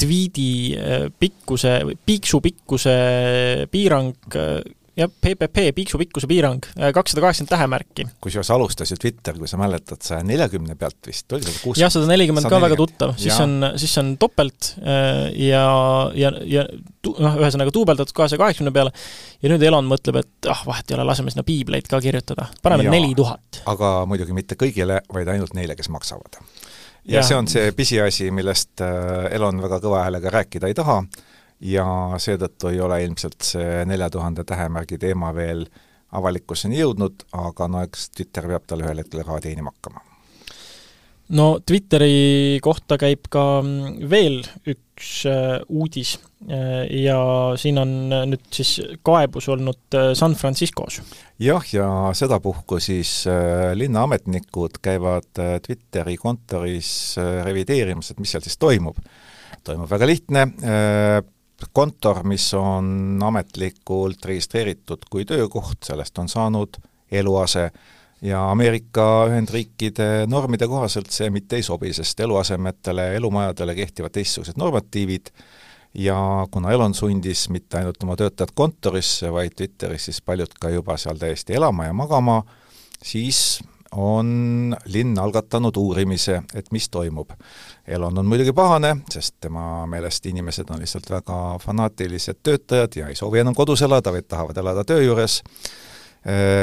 [0.00, 0.48] tweet'i
[1.18, 2.96] pikkuse, piiksu pikkuse
[3.70, 4.34] piirang
[4.98, 6.62] jah, PPP, piiksupikkuse piirang,
[6.94, 8.06] kakssada kaheksakümmend tähemärki.
[8.22, 11.82] kusjuures alustas ju Twitter, kui sa mäletad, saja neljakümne pealt vist, oli sada kuuskümmend?
[11.82, 14.70] jah, sada nelikümmend ka väga tuttav, siis on, siis on topelt
[15.40, 15.64] ja,
[16.14, 16.66] ja, ja
[17.10, 18.94] noh, ühesõnaga duubeldatud kahesaja kaheksakümne peale
[19.42, 22.86] ja nüüd Elon mõtleb, et ah, vahet ei ole, laseme sinna piibleid ka kirjutada, paneme
[22.92, 23.64] neli tuhat.
[23.70, 26.38] aga muidugi mitte kõigile, vaid ainult neile, kes maksavad.
[27.02, 28.84] ja, ja see on see pisiasi, millest
[29.34, 31.02] Elon väga kõva häälega rääkida ei taha
[31.60, 31.86] ja
[32.18, 35.66] seetõttu ei ole ilmselt see nelja tuhande tähemärgi teema veel
[36.14, 40.02] avalikkuseni jõudnud, aga no eks Twitter peab talle ühel hetkel raha teenima hakkama.
[41.34, 43.62] no Twitteri kohta käib ka
[44.10, 47.18] veel üks äh, uudis äh, ja
[47.58, 47.94] siin on
[48.30, 51.00] nüüd siis kaebus olnud äh, San Franciscos.
[51.38, 53.24] jah, ja sedapuhku siis
[53.74, 55.30] linnaametnikud käivad
[55.66, 59.00] Twitteri kontoris revideerimas, et mis seal siis toimub
[59.64, 60.42] toimub väga lihtne,
[61.72, 66.78] kontor, mis on ametlikult registreeritud kui töökoht, sellest on saanud
[67.10, 67.70] eluase.
[68.24, 75.28] Ja Ameerika Ühendriikide normide kohaselt see mitte ei sobi, sest eluasemetele, elumajadele kehtivad teistsugused normatiivid.
[75.94, 76.16] Ja
[76.50, 81.20] kuna Elon sundis mitte ainult oma töötajad kontorisse, vaid Twitteris siis paljud ka juba seal
[81.20, 82.40] täiesti elama ja magama,
[83.02, 83.60] siis
[83.96, 87.30] on linn algatanud uurimise, et mis toimub.
[87.86, 93.16] Elon on muidugi pahane, sest tema meelest inimesed on lihtsalt väga fanaatilised töötajad ja ei
[93.16, 95.42] soovi enam kodus elada, vaid tahavad elada töö juures.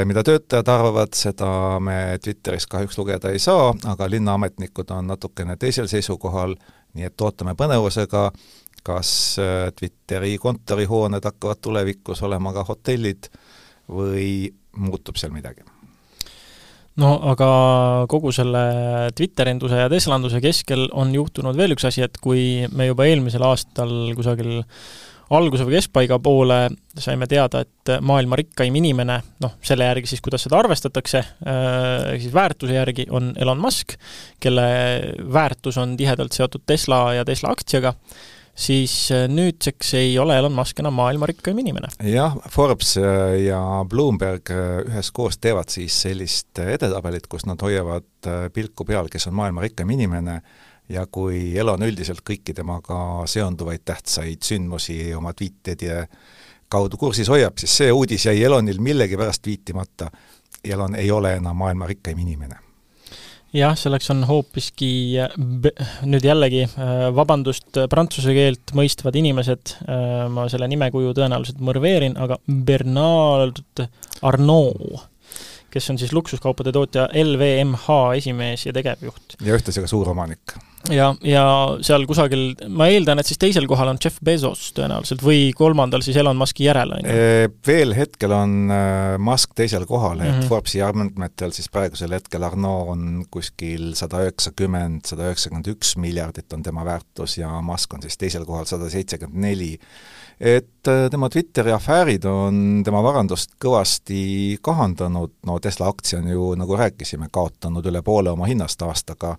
[0.04, 5.86] Mida töötajad arvavad, seda me Twitteris kahjuks lugeda ei saa, aga linnaametnikud on natukene teisel
[5.86, 6.56] seisukohal,
[6.98, 8.24] nii et ootame põnevusega,
[8.82, 9.12] kas
[9.78, 13.30] Twitteri kontorihooned hakkavad tulevikus olema ka hotellid
[13.88, 15.71] või muutub seal midagi
[17.00, 17.48] no aga
[18.10, 18.64] kogu selle
[19.16, 24.12] Twitterinduse ja Teslanduse keskel on juhtunud veel üks asi, et kui me juba eelmisel aastal
[24.18, 24.60] kusagil
[25.32, 26.58] alguse või keskpaiga poole
[27.00, 32.26] saime teada, et maailma rikkaim inimene, noh, selle järgi siis, kuidas seda arvestatakse, äh, ehk
[32.26, 33.96] siis väärtuse järgi, on Elon Musk,
[34.42, 34.66] kelle
[35.32, 37.94] väärtus on tihedalt seotud Tesla ja Tesla aktsiaga,
[38.54, 41.88] siis äh, nüüdseks ei ole Elon Musk enam maailma rikkaim inimene.
[42.04, 48.84] jah, Forbes äh, ja Bloomberg äh, üheskoos teevad siis sellist edetabelit, kus nad hoiavad pilku
[48.84, 50.40] peal, kes on maailma rikkaim inimene,
[50.88, 56.06] ja kui Elon üldiselt kõiki temaga seonduvaid tähtsaid sündmusi oma tweetide
[56.72, 60.10] kaudu kursis hoiab, siis see uudis jäi Elonil millegipärast viitimata.
[60.64, 62.61] Elon ei ole enam maailma rikkaim inimene
[63.56, 64.90] jah, selleks on hoopiski
[66.08, 72.16] nüüd jällegi äh, vabandust, äh, prantsuse keelt mõistvad inimesed, äh, ma selle nimekuju tõenäoliselt mõrveerin,
[72.20, 73.62] aga Bernard
[74.22, 75.08] Arnault,
[75.72, 79.38] kes on siis luksuskaupade tootja LVMH esimees ja tegevjuht.
[79.40, 80.56] ja ühtlasi ka suuromanik
[80.90, 81.44] ja, ja
[81.84, 86.18] seal kusagil, ma eeldan, et siis teisel kohal on Jeff Bezos tõenäoliselt või kolmandal siis
[86.18, 87.50] Elon Muski järel, on ju?
[87.66, 90.48] Veel hetkel on äh, Musk teisel kohal, et mm -hmm.
[90.50, 96.62] Forbesi andmetel siis praegusel hetkel Arnault on kuskil sada üheksakümmend, sada üheksakümmend üks miljardit on
[96.62, 99.78] tema väärtus ja Musk on siis teisel kohal sada seitsekümmend neli
[100.42, 106.48] et äh, tema Twitteri afäärid on tema varandust kõvasti kahandanud, no Tesla aktsia on ju,
[106.58, 109.36] nagu rääkisime, kaotanud üle poole oma hinnast aastaga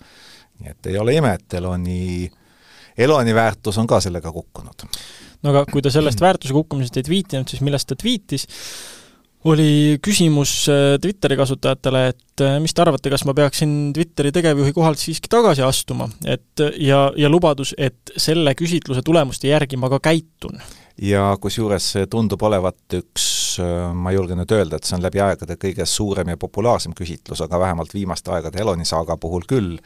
[0.63, 2.31] nii et ei ole ime, et Eloni,
[2.97, 4.87] Eloni väärtus on ka sellega kukkunud.
[5.43, 8.47] no aga kui ta sellest väärtuse kukkumisest ei tweetinud, siis millest ta tweetis,
[9.49, 14.75] oli küsimus äh, Twitteri kasutajatele, et äh, mis te arvate, kas ma peaksin Twitteri tegevjuhi
[14.75, 19.99] kohalt siiski tagasi astuma, et ja, ja lubadus, et selle küsitluse tulemuste järgi ma ka
[20.11, 20.61] käitun.
[21.01, 23.27] Ja kusjuures see tundub olevat üks,
[23.63, 27.41] äh, ma julgen nüüd öelda, et see on läbi aegade kõige suurem ja populaarsem küsitlus,
[27.45, 29.77] aga vähemalt viimaste aegade Eloni saaga puhul küll,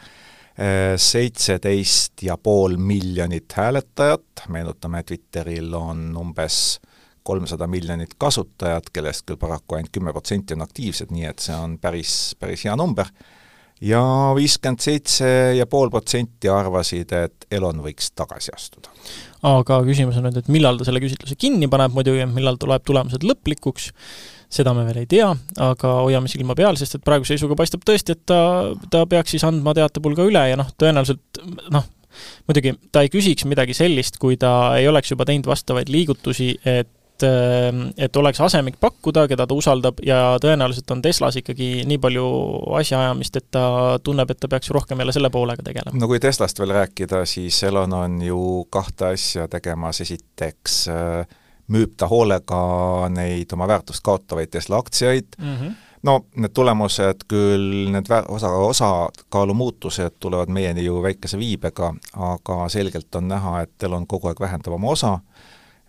[0.98, 6.80] seitseteist ja pool miljonit hääletajat, meenutame, Twitteril on umbes
[7.28, 11.76] kolmsada miljonit kasutajat, kellest küll paraku ainult kümme protsenti on aktiivsed, nii et see on
[11.82, 13.10] päris, päris hea number,
[13.82, 14.02] ja
[14.38, 18.90] viiskümmend seitse ja pool protsenti arvasid, et Elon võiks tagasi astuda.
[19.48, 23.26] aga küsimus on nüüd, et millal ta selle küsitluse kinni paneb muidugi, millal tuleb tulemused
[23.28, 23.92] lõplikuks,
[24.50, 25.30] seda me veel ei tea,
[25.62, 28.40] aga hoiame silma peal, sest et praeguse seisuga paistab tõesti, et ta,
[28.90, 31.86] ta peaks siis andma teatepulga üle ja noh, tõenäoliselt noh,
[32.50, 36.90] muidugi ta ei küsiks midagi sellist, kui ta ei oleks juba teinud vastavaid liigutusi, et
[37.24, 42.28] et oleks asemik pakkuda, keda ta usaldab ja tõenäoliselt on Teslas ikkagi nii palju
[42.80, 43.66] asjaajamist, et ta
[44.04, 46.00] tunneb, et ta peaks rohkem jälle selle poolega tegelema.
[46.00, 48.40] no kui Teslast veel rääkida, siis Elon on ju
[48.70, 51.38] kahte asja tegemas, esiteks äh,
[51.74, 52.62] müüb ta hoolega
[53.12, 55.74] neid oma väärtust kaotavaid Tesla aktsiaid mm, -hmm.
[56.04, 63.16] no need tulemused küll, need osa, osakaalu muutused tulevad meieni ju väikese viibega, aga selgelt
[63.16, 65.20] on näha, et Elon kogu aeg vähendab oma osa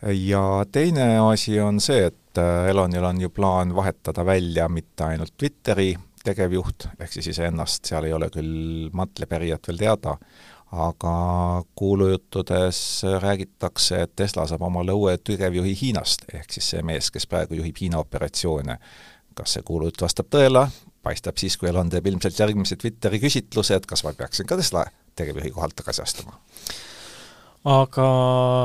[0.03, 5.97] ja teine asi on see, et Elonil on ju plaan vahetada välja mitte ainult Twitteri
[6.25, 10.17] tegevjuht, ehk siis iseennast, seal ei ole küll mantlipärijat veel teada,
[10.73, 11.13] aga
[11.79, 12.81] kuulujuttudes
[13.23, 17.81] räägitakse, et Tesla saab omale uue tegevjuhi Hiinast, ehk siis see mees, kes praegu juhib
[17.81, 18.79] Hiina operatsioone.
[19.39, 20.65] kas see kuulujutt vastab tõele,
[21.03, 24.83] paistab siis, kui Elon teeb ilmselt järgmise Twitteri küsitluse, et kas ma peaksin ka Tesla
[25.17, 26.35] tegevjuhi kohalt tagasi astuma.
[27.67, 28.09] Aga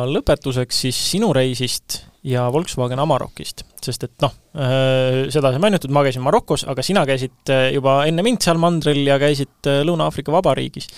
[0.10, 6.04] lõpetuseks siis sinu reisist ja Volkswagen Amarokist, sest et noh, äh, seda sai mainitud, ma
[6.06, 10.34] käisin Marokos, aga sina käisid äh, juba enne mind seal mandril ja käisid äh, Lõuna-Aafrika
[10.34, 10.90] Vabariigis.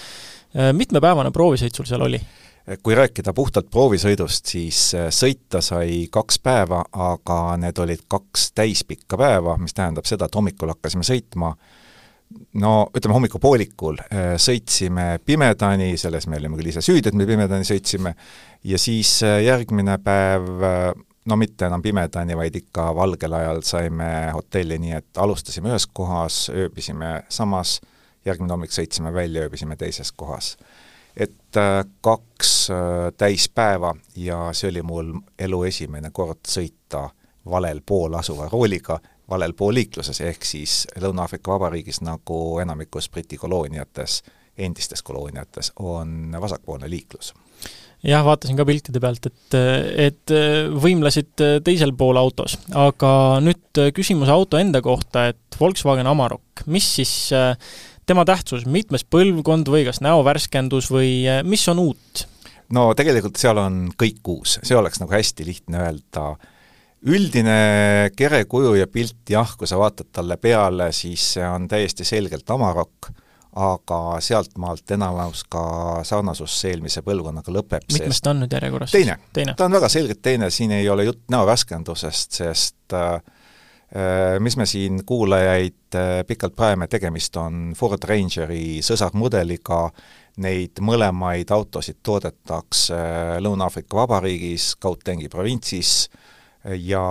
[0.56, 2.20] mitmepäevane proovisõit sul seal oli?
[2.82, 4.78] kui rääkida puhtalt proovisõidust, siis
[5.14, 10.72] sõita sai kaks päeva, aga need olid kaks täispikka päeva, mis tähendab seda, et hommikul
[10.72, 11.52] hakkasime sõitma
[12.62, 14.00] no ütleme, hommikupoolikul
[14.42, 18.16] sõitsime pimedani, selles me olime küll ise süüdi, et me pimedani sõitsime,
[18.64, 20.64] ja siis järgmine päev
[21.26, 26.46] no mitte enam pimedani, vaid ikka valgel ajal saime hotelli, nii et alustasime ühes kohas,
[26.54, 27.80] ööbisime samas,
[28.26, 30.58] järgmine hommik sõitsime välja, ööbisime teises kohas.
[31.16, 32.78] et äh, kaks äh,
[33.18, 37.06] täispäeva ja see oli mul elu esimene kord sõita
[37.46, 39.00] valel pool asuva rooliga,
[39.30, 44.22] valel pool liikluses, ehk siis Lõuna-Aafrika Vabariigis, nagu enamikus Briti kolooniates,
[44.58, 47.34] endistes kolooniates, on vasakpoolne liiklus
[48.06, 49.58] jah, vaatasin ka piltide pealt, et,
[50.08, 50.34] et
[50.78, 52.58] võimlesid teisel pool autos.
[52.76, 53.12] aga
[53.44, 57.16] nüüd küsimus auto enda kohta, et Volkswagen Amarok, mis siis
[58.06, 62.28] tema tähtsus, mitmes põlvkond või kas näovärskendus või mis on uut?
[62.76, 66.36] no tegelikult seal on kõik uus, see oleks nagu hästi lihtne öelda
[67.06, 72.49] üldine kerekuju ja pilt jah, kui sa vaatad talle peale, siis see on täiesti selgelt
[72.49, 73.12] Amarok
[73.56, 75.64] aga sealtmaalt enamus ka
[76.03, 77.88] sarnasus eelmise põlvkonnaga lõpeb.
[77.93, 78.91] mitmes ta on nüüd järjekorras?
[78.91, 84.36] teine, teine., ta on väga selgelt teine, siin ei ole jutt näovärskendusest, sest äh, äh,
[84.43, 89.86] mis me siin kuulajaid äh, pikalt praeme, tegemist on Ford Rangeri sõsarmudeliga,
[90.43, 96.10] neid mõlemaid autosid toodetakse äh, Lõuna-Aafrika Vabariigis, Gautengi provintsis
[96.66, 97.05] ja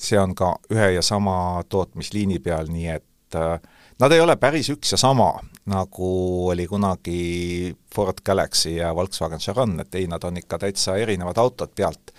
[0.00, 3.60] see on ka ühe ja sama tootmisliini peal, nii et äh,
[4.00, 5.26] Nad ei ole päris üks ja sama,
[5.68, 6.06] nagu
[6.48, 11.74] oli kunagi Ford Galaxy ja Volkswagen Charan, et ei, nad on ikka täitsa erinevad autod
[11.76, 12.14] pealt.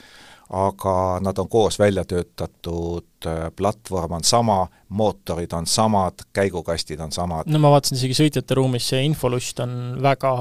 [0.52, 7.48] Aga nad on koos välja töötatud, platvorm on sama, mootorid on samad, käigukastid on samad.
[7.48, 10.32] no ma vaatasin isegi sõitjate ruumis, see infolust on väga,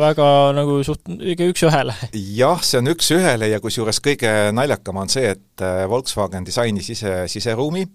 [0.00, 1.94] väga nagu suht-, ikka üks-ühele.
[2.38, 7.86] jah, see on üks-ühele ja kusjuures kõige naljakam on see, et Volkswagen disainis ise siseruumi,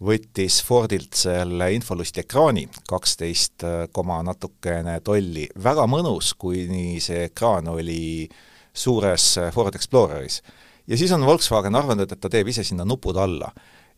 [0.00, 8.30] võttis Fordilt selle infolusti ekraani, kaksteist koma natukene tolli, väga mõnus, kuni see ekraan oli
[8.72, 10.40] suures Ford Exploreris.
[10.86, 13.52] Ja siis on Volkswagen arvanud, et ta teeb ise sinna nupud alla.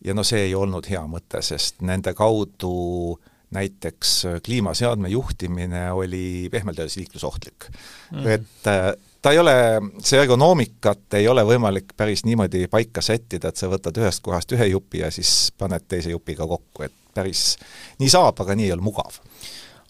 [0.05, 3.19] ja no see ei olnud hea mõte, sest nende kaudu
[3.53, 7.69] näiteks kliimaseadme juhtimine oli pehmelt öeldes liiklusohtlik
[8.11, 8.27] mm..
[8.27, 9.55] et ta ei ole,
[10.03, 14.73] see ergonoomikat ei ole võimalik päris niimoodi paika sättida, et sa võtad ühest kohast ühe
[14.73, 17.53] jupi ja siis paned teise jupiga kokku, et päris
[18.01, 19.21] nii saab, aga nii ei ole mugav.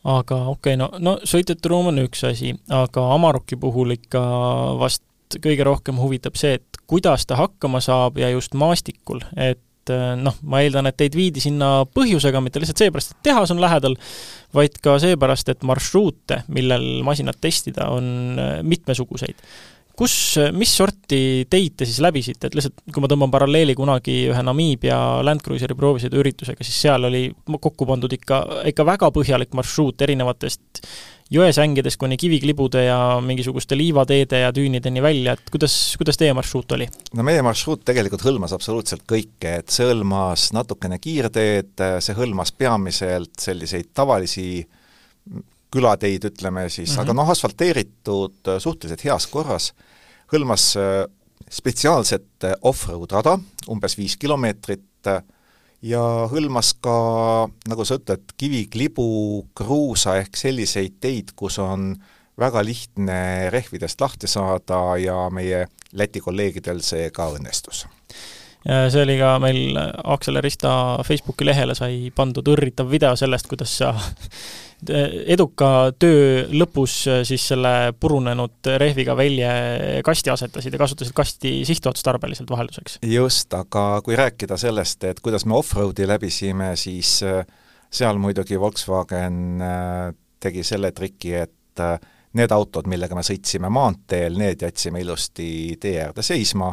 [0.05, 4.23] aga okei okay,, no, no sõitjate ruum on üks asi, aga Amaroki puhul ikka
[4.83, 5.05] vast
[5.43, 9.61] kõige rohkem huvitab see, et kuidas ta hakkama saab ja just maastikul, et
[9.91, 13.97] noh, ma eeldan, et teid viidi sinna põhjusega, mitte lihtsalt seepärast, et tehas on lähedal,
[14.55, 19.43] vaid ka seepärast, et marsruute, millel masinat testida, on äh, mitmesuguseid.
[19.99, 20.15] kus,
[20.57, 24.97] mis sorti teid te siis läbisite, et lihtsalt kui ma tõmban paralleeli kunagi ühe Namibia
[25.23, 27.27] Land Cruiseri proovisõiduüritusega, siis seal oli
[27.61, 28.41] kokku pandud ikka,
[28.73, 30.81] ikka väga põhjalik marsruut erinevatest
[31.33, 36.89] jõesängidest kuni kiviklibude ja mingisuguste liivateede ja düünideni välja, et kuidas, kuidas teie marsruut oli?
[37.17, 43.35] no meie marsruut tegelikult hõlmas absoluutselt kõike, et see hõlmas natukene kiirteed, see hõlmas peamiselt
[43.41, 44.67] selliseid tavalisi
[45.73, 47.03] külateid, ütleme siis mm, -hmm.
[47.03, 49.73] aga noh, asfalteeritud suhteliselt heas korras,
[50.33, 51.05] hõlmas äh,
[51.53, 53.39] spetsiaalset off-road rada,
[53.71, 55.09] umbes viis kilomeetrit,
[55.83, 56.97] ja hõlmas ka,
[57.69, 59.07] nagu sa ütled, kiviklibu,
[59.59, 61.97] kruusa ehk selliseid teid, kus on
[62.39, 67.83] väga lihtne rehvidest lahti saada ja meie Läti kolleegidel see ka õnnestus.
[68.63, 69.79] See oli ka meil
[70.15, 73.91] Aksel Rista Facebooki lehele sai pandud õrritav video sellest, kuidas sa
[74.91, 82.51] eduka töö lõpus äh, siis selle purunenud rehviga välje kasti asetasid ja kasutasid kasti sihtotstarbeliselt
[82.51, 82.99] vahelduseks.
[83.07, 87.45] just, aga kui rääkida sellest, et kuidas me off-road'i läbisime, siis äh,
[87.91, 91.83] seal muidugi Volkswagen äh, tegi selle triki, et
[92.37, 96.69] need autod, millega me sõitsime maanteel, need jätsime ilusti tee äärde seisma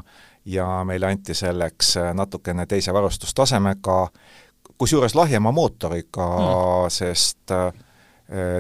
[0.46, 4.08] ja meile anti selleks natukene teise varustustasemega,
[4.78, 7.52] kusjuures lahjema mootoriga mm., sest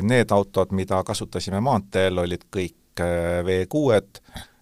[0.02, 3.04] need autod, mida kasutasime maanteel, olid kõik
[3.46, 4.22] V6-d,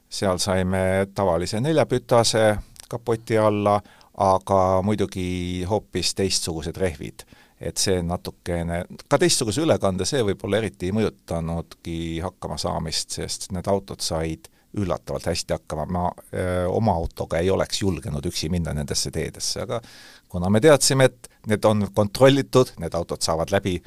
[0.10, 2.58] seal saime tavalise neljapütase
[2.90, 3.80] kapoti alla,
[4.18, 7.26] aga muidugi hoopis teistsugused rehvid.
[7.58, 14.04] et see natukene, ka teistsuguse ülekande, see võib-olla eriti ei mõjutanudki hakkamasaamist, sest need autod
[14.06, 14.46] said
[14.78, 16.04] üllatavalt hästi hakkama, ma
[16.34, 19.82] öö, oma autoga ei oleks julgenud üksi minna nendesse teedesse, aga
[20.30, 23.78] kuna me teadsime, et need on kontrollitud, need autod saavad läbi,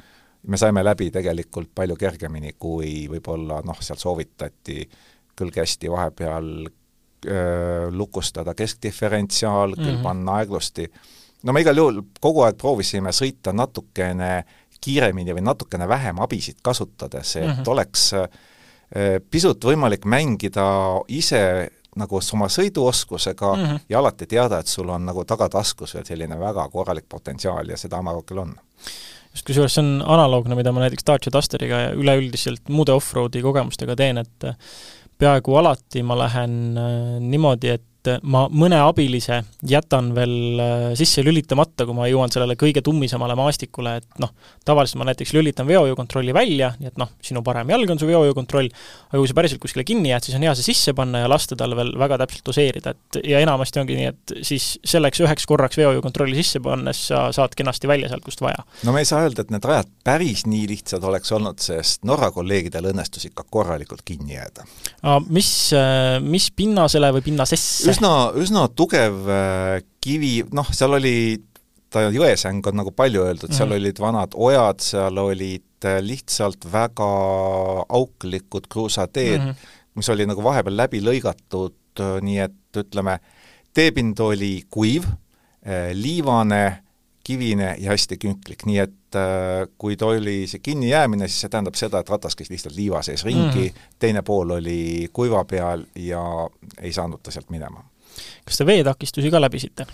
[0.47, 4.83] me saime läbi tegelikult palju kergemini, kui võib-olla noh, seal soovitati
[5.37, 6.51] küll kästi vahepeal
[7.91, 10.03] lukustada keskdiferentsiaal, küll mm -hmm.
[10.03, 10.91] panna aeglusti.
[11.43, 14.45] no me igal juhul kogu aeg proovisime sõita natukene
[14.81, 17.69] kiiremini või natukene vähem abisid kasutades, et mm -hmm.
[17.69, 18.13] oleks
[19.31, 20.65] pisut võimalik mängida
[21.07, 23.79] ise nagu oma sõiduoskusega mm -hmm.
[23.89, 27.97] ja alati teada, et sul on nagu tagataskus veel selline väga korralik potentsiaal ja seda
[27.97, 28.55] Amarokil on
[29.33, 33.95] just kusjuures see on analoogne, mida ma näiteks Dacia Dusteriga ja üleüldiselt muude off-roadi kogemustega
[33.95, 34.47] teen, et
[35.21, 41.23] peaaegu alati ma lähen äh, niimoodi, et et ma mõne abilise jätan veel äh, sisse
[41.25, 44.31] lülitamata, kui ma jõuan sellele kõige tummisemale maastikule, et noh,
[44.65, 48.71] tavaliselt ma näiteks lülitan veojuukontrolli välja, nii et noh, sinu parem jalg on su veojuukontroll,
[49.11, 51.57] aga kui sa päriselt kuskile kinni jääd, siis on hea see sisse panna ja lasta
[51.59, 55.79] tal veel väga täpselt doseerida, et ja enamasti ongi nii, et siis selleks üheks korraks
[55.81, 58.65] veojuukontrolli sisse pannes sa saad kenasti välja sealt, kust vaja.
[58.87, 62.31] no me ei saa öelda, et need rajad päris nii lihtsad oleks olnud, sest Norra
[62.33, 64.65] kolleegidel õnnestus ikka korralikult kinni jääda.
[65.29, 71.15] mis, äh, mis pinnasele või pinnasesse üsna, üsna tugev äh, kivi, noh, seal oli,
[71.91, 73.57] ta jõesäng on nagu palju öeldud mm, -hmm.
[73.57, 77.11] seal olid vanad ojad, seal olid äh, lihtsalt väga
[77.89, 79.75] auklikud kruusateed mm, -hmm.
[79.95, 83.19] mis oli nagu vahepeal läbi lõigatud, äh, nii et ütleme,
[83.73, 85.05] teepind oli kuiv,
[85.93, 86.81] liivane,
[87.23, 89.17] kivine ja hästi künklik, nii et
[89.77, 93.25] kui ta oli see kinnijäämine, siis see tähendab seda, et ratas käis lihtsalt liiva sees
[93.27, 96.21] ringi mm, teine pool oli kuiva peal ja
[96.79, 97.83] ei saanud ta sealt minema
[98.45, 99.85] kas te veetakistusi ka läbisite?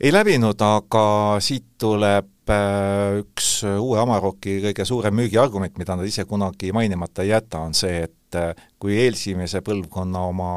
[0.00, 1.04] ei läbinud, aga
[1.44, 7.30] siit tuleb äh, üks uue Amaroki kõige suurem müügiargument, mida nad ise kunagi mainimata ei
[7.30, 10.48] jäta, on see, et äh, kui eelsimese põlvkonna oma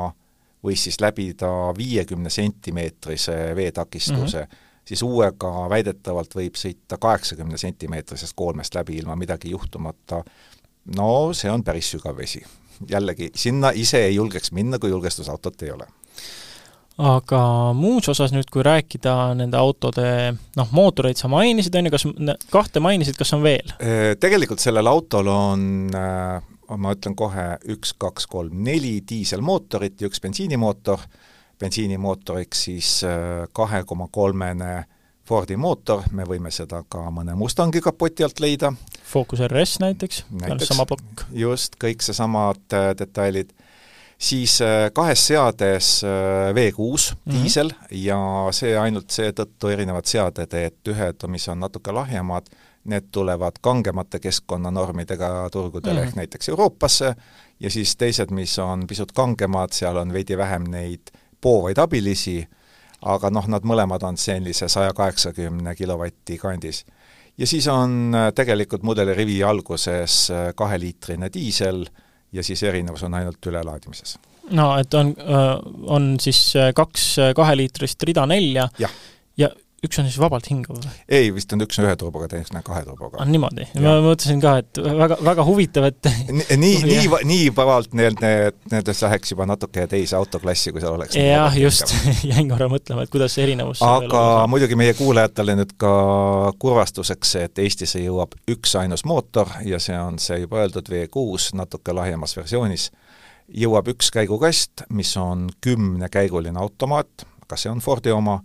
[0.66, 4.64] võis siis läbida viiekümne sentimeetrise veetakistuse mm, -hmm.
[4.88, 10.24] Siis uuega väidetavalt võib sõita kaheksakümne sentimeetrisest koolmest läbi ilma midagi juhtumata.
[10.96, 12.44] no see on päris sügav vesi.
[12.90, 15.88] jällegi, sinna ise ei julgeks minna, kui julgestusautot ei ole
[16.98, 17.40] aga
[17.78, 22.06] muus osas nüüd, kui rääkida nende autode noh, mootoreid sa mainisid, on ju, kas,
[22.50, 23.74] kahte mainisid, kas on veel?
[24.20, 25.66] Tegelikult sellel autol on
[26.76, 31.06] ma ütlen kohe üks, kaks, kolm, neli diiselmootorit ja üks bensiinimootor,
[31.60, 33.02] bensiinimootoriks siis
[33.54, 34.86] kahe koma kolmene
[35.28, 38.70] Fordi mootor, me võime seda ka mõne Mustangi kapoti alt leida.
[39.04, 41.26] Focus RS näiteks, näiteks, sama plokk.
[41.36, 43.52] just, kõik seesamad detailid
[44.18, 47.42] siis äh, kahes seades äh, V6 mm -hmm.
[47.42, 48.20] diisel ja
[48.52, 52.46] see ainult seetõttu erinevad seaded, et ühed, mis on natuke lahjemad,
[52.84, 56.08] need tulevad kangemate keskkonnanormidega turgudele mm -hmm.
[56.08, 57.16] ehk näiteks Euroopasse,
[57.60, 61.02] ja siis teised, mis on pisut kangemad, seal on veidi vähem neid
[61.42, 62.42] poovaid abilisi,
[63.02, 66.86] aga noh, nad mõlemad on sellise saja kaheksakümne kilovati kandis.
[67.38, 71.86] ja siis on äh, tegelikult mudelirivi alguses kaheliitrine diisel,
[72.32, 74.18] ja siis erinevus on ainult ülelaadimises.
[74.50, 75.16] no et on,
[75.86, 78.90] on siis kaks kaheliitrist rida nelja ja,
[79.38, 79.50] ja
[79.86, 80.92] üks on siis vabalt hingav või?
[81.20, 83.20] ei, vist on üks on ühe turboga, teine on kahe turboga.
[83.22, 83.68] on niimoodi?
[83.84, 88.58] ma mõtlesin ka, et väga, väga huvitav, et nii, nii, nii, nii vabalt need, need,
[88.72, 91.94] nendest läheks juba natuke teise autoklassi, kui seal oleks jah, just
[92.32, 95.94] jäin korra mõtlema, et kuidas see erinevus aga muidugi meie kuulajatele nüüd ka
[96.60, 102.34] kurvastuseks, et Eestisse jõuab üksainus mootor ja see on see juba öeldud V6 natuke lahjemas
[102.38, 102.90] versioonis,
[103.48, 108.40] jõuab üks käigukast, mis on kümnekäiguline automaat, kas see on Fordi oma,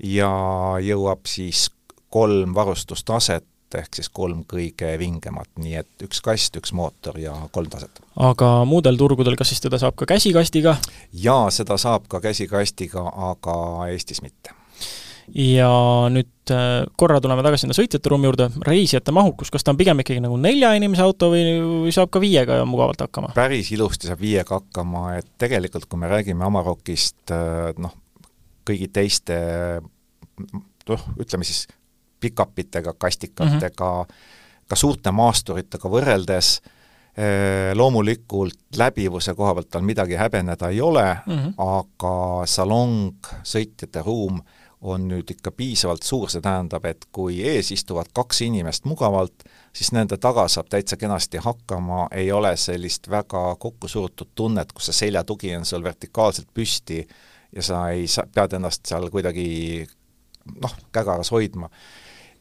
[0.00, 0.32] ja
[0.80, 1.68] jõuab siis
[2.12, 7.70] kolm varustustaset, ehk siis kolm kõige vingemat, nii et üks kast, üks mootor ja kolm
[7.72, 8.02] taset.
[8.20, 10.76] aga muudel turgudel, kas siis teda saab ka käsikastiga?
[11.12, 13.54] jaa, seda saab ka käsikastiga, aga
[13.88, 14.52] Eestis mitte.
[15.32, 15.70] ja
[16.12, 20.04] nüüd äh, korra tuleme tagasi sinna sõitjate ruumi juurde, reisijate mahukus, kas ta on pigem
[20.04, 23.32] ikkagi nagu nelja inimese auto või, saab ka viiega mugavalt hakkama?
[23.38, 27.96] päris ilusti saab viiega hakkama, et tegelikult kui me räägime Amarokist, äh, noh,
[28.68, 29.38] kõigi teiste
[30.88, 31.66] noh, ütleme siis
[32.22, 34.66] pikapitega, kastikatega mm, -hmm.
[34.68, 36.60] ka suurte maasturitega võrreldes
[37.74, 41.54] loomulikult läbivuse koha pealt tal midagi häbeneda ei ole mm, -hmm.
[41.58, 44.40] aga salong, sõitjate ruum
[44.82, 49.92] on nüüd ikka piisavalt suur, see tähendab, et kui ees istuvad kaks inimest mugavalt, siis
[49.94, 55.54] nende taga saab täitsa kenasti hakkama, ei ole sellist väga kokkusurutud tunnet, kus see seljatugi
[55.56, 57.04] on sul vertikaalselt püsti
[57.56, 59.86] ja sa ei saa, pead ennast seal kuidagi
[60.62, 61.70] noh, kägaras hoidma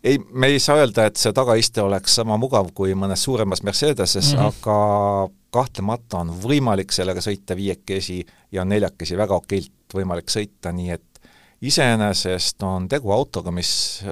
[0.03, 4.33] ei, me ei saa öelda, et see tagaiste oleks sama mugav kui mõnes suuremas Mercedeses
[4.33, 4.47] mm, -hmm.
[4.49, 11.21] aga kahtlemata on võimalik sellega sõita viiekesi ja neljakesi väga okeilt võimalik sõita, nii et
[11.61, 14.03] iseenesest on tegu autoga, mis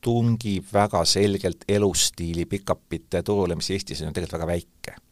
[0.00, 5.07] tungib väga selgelt elustiili pikapite turule, mis Eestis on tegelikult väga väike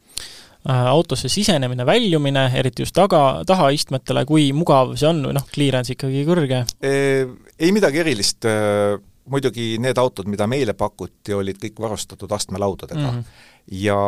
[0.66, 6.24] autosse sisenemine, väljumine, eriti just taga, tahaistmetele, kui mugav see on või noh, clearance ikkagi
[6.26, 6.64] kõrge?
[6.82, 8.96] Ei midagi erilist äh,
[9.30, 13.18] muidugi need autod, mida meile pakuti, olid kõik varustatud astmelaudadega mm.
[13.18, 13.46] -hmm.
[13.82, 13.98] ja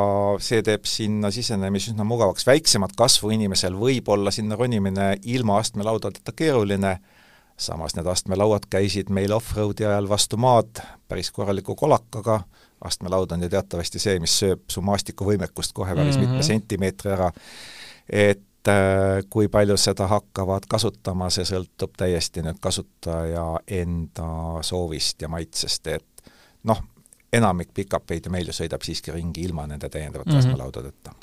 [0.42, 6.32] see teeb sinna sisenemise üsna mugavaks, väiksemat kasvu inimesel võib olla sinna ronimine ilma astmelaudadeta
[6.32, 6.98] keeruline,
[7.56, 12.40] samas need astmelauad käisid meil off-roadi ajal vastu maad päris korraliku kolakaga,
[12.80, 16.28] astmelaud on ju teatavasti see, mis sööb su maastikuvõimekust kohe päris mm -hmm.
[16.28, 17.32] mitme sentimeetri ära,
[18.08, 23.44] et Äh, kui palju seda hakkavad kasutama, see sõltub täiesti nüüd kasutaja
[23.78, 24.28] enda
[24.66, 26.32] soovist ja maitsest, et
[26.68, 26.80] noh,
[27.32, 30.44] enamik pikapeid ju meil ju sõidab siiski ringi ilma nende täiendavate mm -hmm.
[30.44, 31.14] astmelaudadeta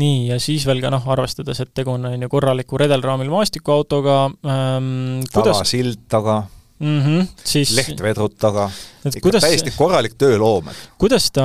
[0.00, 4.24] nii, ja siis veel ka noh, arvestades, et tegu on, on ju korraliku redelraamil maastikuautoga
[4.24, 6.42] ähm,, kuidas tavasild taga
[6.84, 7.00] mm.
[7.00, 8.68] -hmm, siis lehtvedrud taga,
[9.08, 10.68] ikka täiesti korralik tööloom.
[11.00, 11.44] kuidas ta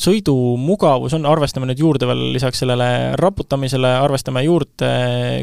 [0.00, 2.88] sõidumugavus on, arvestame nüüd juurde veel lisaks sellele
[3.20, 4.90] raputamisele, arvestame juurde,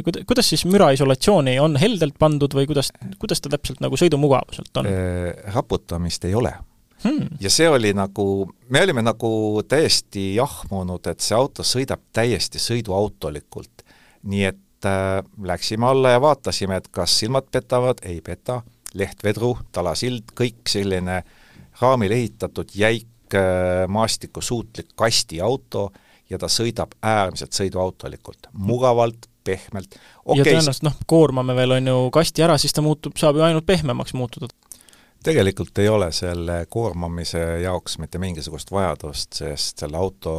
[0.05, 2.91] kuida-, kuidas siis müraisolatsiooni on heldelt pandud või kuidas,
[3.21, 4.91] kuidas ta täpselt nagu sõidumugavuselt on?
[4.91, 6.53] Äh, raputamist ei ole
[7.03, 7.37] hmm..
[7.41, 8.25] ja see oli nagu,
[8.69, 9.31] me olime nagu
[9.67, 13.85] täiesti jahmunud, et see auto sõidab täiesti sõiduautolikult.
[14.21, 18.61] nii et äh, läksime alla ja vaatasime, et kas silmad petavad, ei peta
[18.97, 21.21] lehtvedru, talasild, kõik selline
[21.81, 25.89] raamil ehitatud jäik äh, maastikusuutlik kastiauto
[26.29, 30.39] ja ta sõidab äärmiselt sõiduautolikult, mugavalt, pehmelt okay..
[30.39, 33.65] ja tõenäoliselt noh, koormame veel, on ju, kasti ära, siis ta muutub, saab ju ainult
[33.65, 34.51] pehmemaks muutuda.
[35.23, 40.33] tegelikult ei ole selle koormamise jaoks mitte mingisugust vajadust, sest selle auto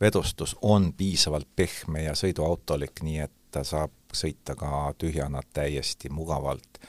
[0.00, 6.80] vedustus on piisavalt pehme ja sõiduautolik, nii et ta saab sõita ka tühjana täiesti mugavalt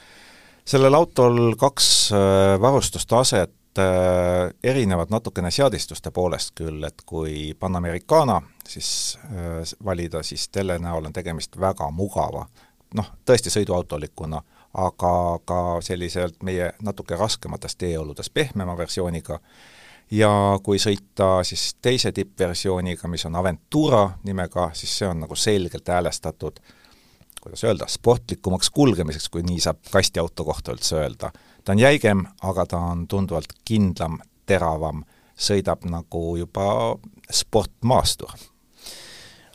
[0.66, 9.20] sellel autol kaks äh, varustustaset äh, erinevad natukene seadistuste poolest küll, et kui Panamericana siis
[9.26, 12.46] äh, valida, siis selle näol on tegemist väga mugava,
[12.96, 14.42] noh, tõesti sõiduautolikuna,
[14.74, 15.14] aga
[15.46, 19.40] ka selliselt meie natuke raskemates teeoludes pehmema versiooniga,
[20.12, 20.32] ja
[20.64, 26.60] kui sõita siis teise tippversiooniga, mis on Aventura nimega, siis see on nagu selgelt häälestatud.
[26.60, 26.81] äh,
[27.42, 31.32] kuidas öelda, sportlikumaks kulgemiseks, kui nii saab kastiauto kohta üldse öelda.
[31.64, 35.04] ta on jäigem, aga ta on tunduvalt kindlam, teravam,
[35.38, 36.98] sõidab nagu juba
[37.32, 38.32] sportmaastur.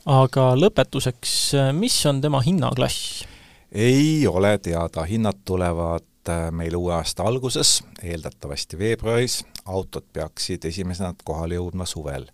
[0.06, 3.24] aga lõpetuseks, mis on tema hinnaklass?
[3.72, 11.14] ei ole teada, hinnad tulevad äh, meil uue aasta alguses, eeldatavasti veebruaris, autod peaksid esimesena
[11.24, 12.26] kohale jõudma suvel.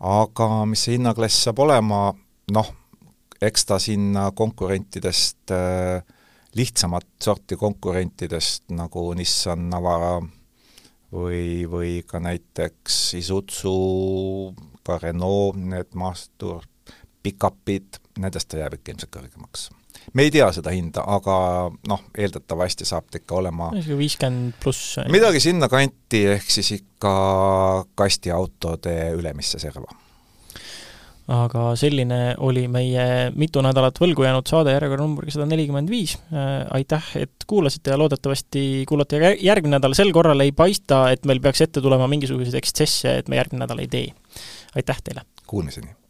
[0.00, 2.14] aga mis see hinnaklass saab olema,
[2.52, 2.72] noh,
[3.46, 6.02] eks ta sinna konkurentidest äh,
[6.54, 10.18] lihtsamat sorti konkurentidest nagu Nissan Navara
[11.14, 14.54] või, või ka näiteks Isuzu,
[14.86, 16.64] ka Renault, need maastur,
[17.24, 19.68] pikapid, nendest ta jääb ikka ilmselt kõrgemaks.
[20.12, 21.36] me ei tea seda hinda, aga
[21.88, 27.14] noh, eeldatavasti saab ta ikka olema viiskümmend pluss midagi sinnakanti, ehk siis ikka
[27.98, 30.03] kastiautode ülemisse serva
[31.32, 36.18] aga selline oli meie mitu nädalat võlgu jäänud saade järjekorra numbriga sada nelikümmend viis.
[36.34, 41.40] Äh, aitäh, et kuulasite ja loodetavasti kuulate järgmine nädal, sel korral ei paista, et meil
[41.44, 44.08] peaks ette tulema mingisuguseid ekstsesse, et me järgmine nädal ei tee.
[44.76, 45.28] aitäh teile!
[45.46, 46.03] Kuulmiseni!